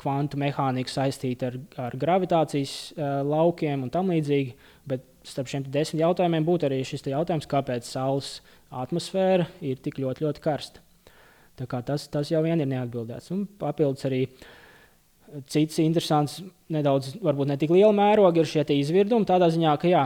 [0.00, 1.58] kvantu mehānika saistīta ar,
[1.88, 4.56] ar gravitācijas uh, laukiem un tam līdzīgi.
[4.88, 8.40] Bet starp šiem desmit jautājumiem būtu arī šis jautājums, kāpēc Saules
[8.72, 10.82] atmosfēra ir tik ļoti, ļoti karsta.
[11.62, 13.30] Tas, tas jau vien ir neatbildēts.
[13.34, 14.48] Un papildus arī uh,
[15.48, 16.40] Cits interesants,
[16.72, 19.28] nedaudz, varbūt ne tik liela mēroga, ir šie izvirdumi.
[19.28, 20.02] Tādā ziņā, ka jā,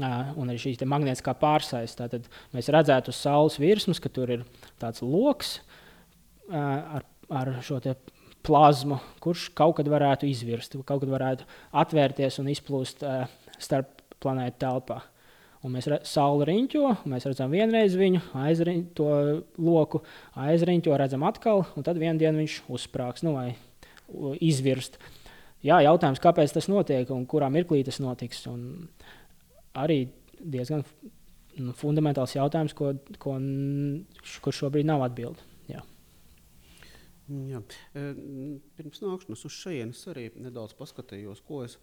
[0.00, 2.08] un arī šīs magnētiskā pārsaiste.
[2.10, 4.44] Tad mēs redzētu uz saules virsmas, ka tur ir
[4.82, 5.58] tāds lokus
[6.50, 7.80] ar, ar šo
[8.44, 13.04] plazmu, kurš kaut kad varētu izvirst, kaut kad varētu atvērties un izplūst
[13.62, 15.00] starp planētu telpā.
[15.64, 19.06] Un mēs saule riņķo, mēs redzam vienreiz viņu, aizriņ, to
[19.56, 20.02] loku,
[20.36, 23.24] aizriņķo, redzam atkal, un tad vienā dienā viņš uzsprāgs.
[23.24, 23.54] Nu, vai
[24.44, 24.98] izvirst.
[25.64, 28.42] Jā, jautājums, kāpēc tas notiek un kurā mirklī tas notiks.
[28.50, 28.88] Un
[29.80, 30.02] arī
[30.40, 30.84] diezgan
[31.58, 32.92] nu, fundamentāls jautājums, ko,
[33.22, 33.38] ko,
[34.44, 35.50] kur šobrīd nav atbildība.
[37.24, 37.62] Jā.
[37.96, 41.78] Pirms nākšanas uz šejienes arī nedaudz paskatījos, ko es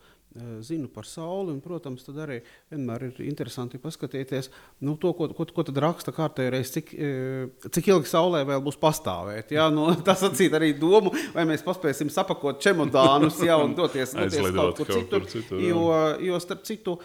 [0.64, 1.52] zinu par Sauli.
[1.52, 2.40] Un, protams, tad arī
[2.72, 4.50] vienmēr ir interesanti paskatīties
[4.86, 6.94] nu, to, ko, ko, ko raksta kārtējais, cik,
[7.68, 9.52] cik ilgi Saulē vēl būs pastāvēt.
[9.56, 14.48] Jā, nu, tas atsīt arī domu, vai mēs paspēsim sapakot čemodānus jā, un doties, doties
[14.56, 15.28] kaut kur citur.
[15.30, 15.84] citur jo,
[16.24, 16.98] jo, starp citu,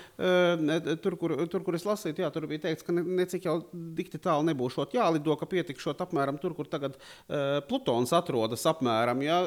[1.02, 3.56] tur kur, tur, kur es lasīju, jā, tur bija teikts, ka necik ne jau
[3.96, 9.22] dikti tālu nebūšot jālido, ka pietikšot apmēram tur, kur tagad uh, Plutons atrodas apmēram.
[9.24, 9.40] Ja,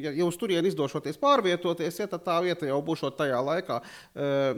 [0.00, 3.78] ja, ja uz turieni izdošoties pārvietoties, ja, tad tā vieta jau būs tajā laikā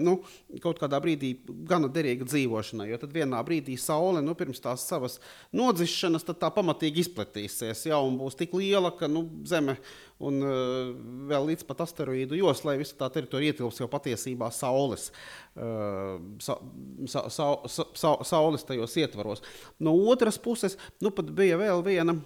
[0.01, 0.19] nu,
[0.65, 1.35] kaut kādā brīdī
[1.69, 2.89] gana derīga dzīvošanai.
[2.93, 5.19] Jo tad vienā brīdī saule nu, pirms tās savas
[5.57, 9.79] nodzišanas tā pamatīgi izplatīsies ja, un būs tik liela, ka nu, Zeme
[10.25, 10.91] un uh,
[11.31, 15.09] vēl līdz pat asteroīdu joslai visa tā teritorija ietilps jau patiesībā saules,
[15.55, 16.59] uh, sa,
[17.07, 19.45] sa, sa, sa, sa, saules tajos ietvaros.
[19.79, 22.19] No otras puses, nu, bija vēl viena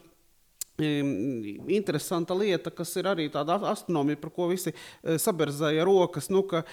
[0.81, 6.31] interesanta lieta, kas ir arī tāda astronomija, par ko visi saberzēja rokas.
[6.33, 6.65] Nu, ka,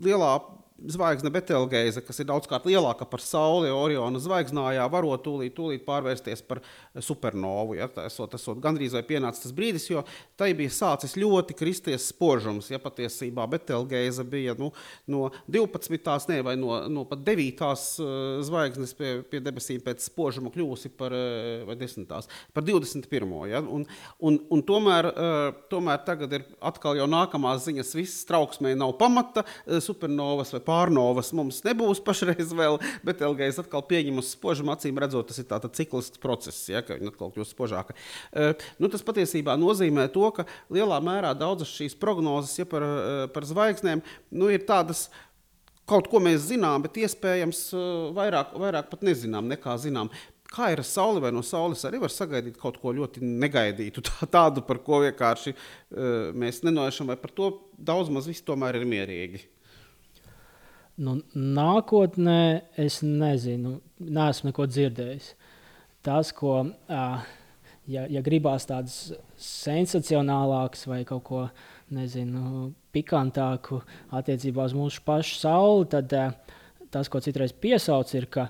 [0.00, 0.32] lielā
[0.78, 6.60] zvaigzne Betelgeize, kas ir daudzkārt lielāka par Sauli, Oriona zvaigznājā, varot tūlīt, tūlīt pārvērsties par
[7.02, 7.74] supernovu.
[7.80, 10.04] Ja, tas ir gandrīz vai pienācis tas brīdis, jo
[10.38, 12.70] tai bija sācis ļoti kristies spožums.
[12.70, 14.70] Ja patiesībā Betelgeize bija nu,
[15.10, 16.30] no 12.
[16.30, 17.58] Ne, vai no, no pat 9.
[17.58, 22.06] Uh, zvaigznes pie, pie debesīm pēc spožuma kļūsi par, uh, vai 10.
[22.54, 23.34] par 21.
[23.50, 23.86] Ja, un,
[24.22, 25.10] un, un tomēr,
[25.72, 29.44] tomēr tagad ir atkal jau nākamās ziņas, viss trauksmē nav pamata,
[29.82, 35.30] supernovas vai pārnovas mums nebūs pašreiz vēl, bet LGS atkal pieņem uz spožumu acīm redzot,
[35.30, 37.96] tas ir tāds ciklisks process, ja, ka viņa atkal kļūst spožāka.
[38.32, 38.52] Uh,
[38.82, 43.48] nu, tas patiesībā nozīmē to, ka lielā mērā daudzas šīs prognozes ja, par, uh, par
[43.48, 45.08] zvaigznēm nu, ir tādas.
[45.88, 47.62] Kaut ko mēs zinām, bet iespējams
[48.12, 50.10] vairāk, vairāk pat nezinām nekā zinām.
[50.48, 54.28] Kā ir ar Sauli, vai no Saules arī var sagaidīt kaut ko ļoti negaidītu, tā,
[54.28, 58.84] tādu, par ko vienkārši uh, mēs nenojaušam, vai par to daudz maz viss tomēr ir
[58.88, 59.46] mierīgi.
[60.98, 62.40] Nu, nākotnē
[62.80, 65.28] es nezinu, neesmu neko dzirdējis.
[66.02, 66.56] Tas, ko,
[66.90, 71.44] ja, ja gribās tādas sensacionālākas vai kaut ko
[71.94, 73.80] nezinu, pikantāku
[74.18, 76.14] attiecībā uz mūsu pašu sauli, tad
[76.90, 78.48] tas, ko citreiz piesauc, ir, ka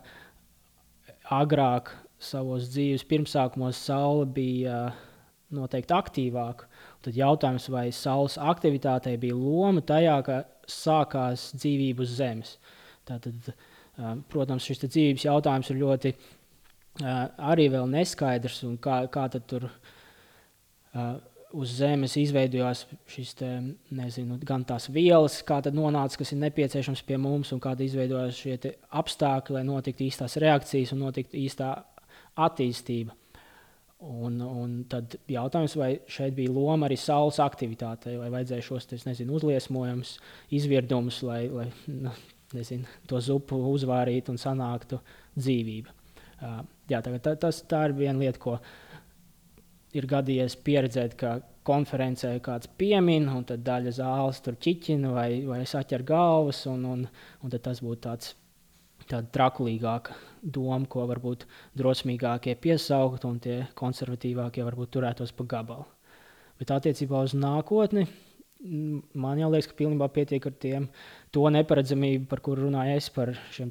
[1.34, 4.86] agrāk savos dzīves pirmsākumos saule bija
[5.54, 6.67] noteikti aktīvāka.
[7.04, 10.38] Tad jautājums, vai saules aktivitātei bija loma tajā, ka
[10.68, 12.56] sākās dzīvība uz Zemes.
[13.08, 13.52] Tātad,
[14.32, 16.14] protams, šis dzīvības jautājums ir ļoti
[17.04, 19.70] arī neskaidrs, un kā, kā tur
[21.52, 23.50] uz Zemes izveidojās šis te,
[23.94, 28.42] nezinu, gan tās vielas, kā tad nonāca, kas ir nepieciešams pie mums, un kāda izveidojās
[28.42, 28.58] šie
[28.90, 31.72] apstākļi, lai notiktu īstās reakcijas un notiktu īstā
[32.36, 33.16] attīstība.
[33.98, 39.34] Un, un tad jautājums, vai šeit bija loma arī saules aktivitātei, vai vajadzēja šos nezinu,
[39.34, 40.12] uzliesmojumus,
[40.54, 42.12] izvirdumus, lai, lai nu,
[42.54, 45.00] nezinu, to zupu uzvārītu un sanāktu
[45.34, 45.96] dzīvība.
[46.38, 48.54] Uh, jā, tā, tā, tas, tā ir viena lieta, ko
[49.98, 55.64] ir gadījies pieredzēt, ka konferencē kāds piemin, un tad daļa zāles tur ķiķina vai, vai
[55.66, 57.06] saķer galvas, un, un,
[57.42, 58.36] un tas būtu tāds
[59.08, 61.46] tāda trakulīgāka doma, ko varbūt
[61.78, 65.86] drosmīgākie piesaukt, un tie konservatīvākie varbūt turētos pa gabalu.
[66.58, 68.08] Bet attiecībā uz nākotni
[69.14, 70.88] man jau liekas, ka pilnībā pietiek ar tiem,
[71.34, 73.70] to neparedzamību, par kuru runāju es, par šiem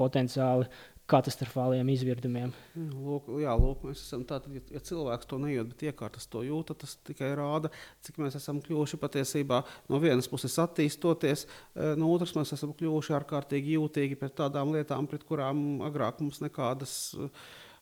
[0.00, 0.68] potenciāli
[1.12, 2.52] katastrofāliem izvirdumiem.
[2.76, 6.74] Lūk, jā, lūk, mēs esam tādi, ja, ja cilvēks to nejūt, bet iekārtas to jūt,
[6.82, 7.72] tas tikai rāda,
[8.06, 13.18] cik mēs esam kļuvuši patiesībā no vienas puses attīstoties, eh, no otras mēs esam kļuvuši
[13.20, 16.96] ārkārtīgi jūtīgi pret tādām lietām, pret kurām agrāk mums nekādas.
[17.18, 17.30] Uh,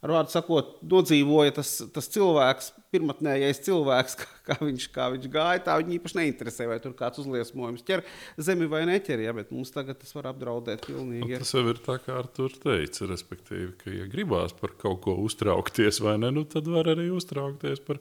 [0.01, 5.63] ar vārdu sakot, nodzīvoja tas, tas cilvēks, pirmotnējais cilvēks, kā, kā, viņš, kā viņš gāja.
[5.67, 8.05] Tā viņa īpaši neinteresē, vai tur kāds uzliesmojums ķer
[8.41, 9.25] zemi vai neķer.
[9.27, 11.29] Ja, bet mums tagad tas var apdraudēt pilnīgi.
[11.29, 13.09] Nu, tas jau ir tā, kā ar to teica.
[13.11, 17.85] Respektīvi, ka, ja gribās par kaut ko uztraukties, vai ne, nu, tad var arī uztraukties
[17.87, 18.01] par,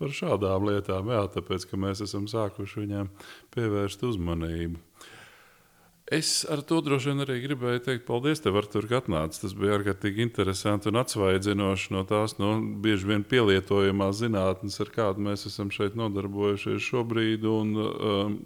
[0.00, 1.12] par šādām lietām.
[1.14, 3.10] Jā, tāpēc, ka mēs esam sākuši viņām
[3.56, 4.87] pievērst uzmanību.
[6.08, 9.42] Es ar to droši vien arī gribēju teikt, paldies, tev, Artur, ka atnāci.
[9.42, 15.26] Tas bija ārkārtīgi interesanti un atsvaidzinoši no tās no, bieži vien pielietojamās zinātnes, ar kādu
[15.26, 17.44] mēs esam šeit nodarbojušies šobrīd.
[17.52, 18.38] Un, um,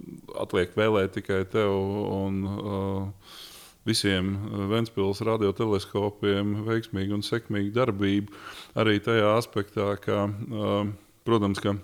[0.43, 3.39] atliek vēlēt tikai tev un uh,
[3.87, 4.35] visiem
[4.73, 8.43] Ventspils radioteleskopiem veiksmīgu un sekmīgu darbību
[8.83, 10.91] arī tajā aspektā, ka, uh,
[11.23, 11.77] protams, ka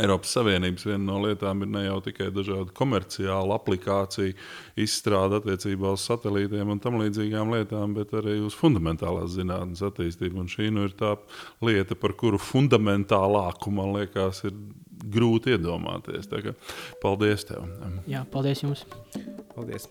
[0.00, 4.34] Eiropas Savienības viena no lietām ir ne jau tikai dažādu komerciālu aplikāciju
[4.84, 10.42] izstrāde attiecībā uz satelītiem un tam līdzīgām lietām, bet arī uz fundamentālās zinātnes attīstību.
[10.42, 11.14] Un šī nu ir tā
[11.64, 14.56] lieta, par kuru fundamentālāku man liekas, ir
[15.14, 16.30] grūti iedomāties.
[17.02, 17.68] Paldies tev!
[18.10, 18.86] Jā, paldies jums!
[19.54, 19.90] Paldies!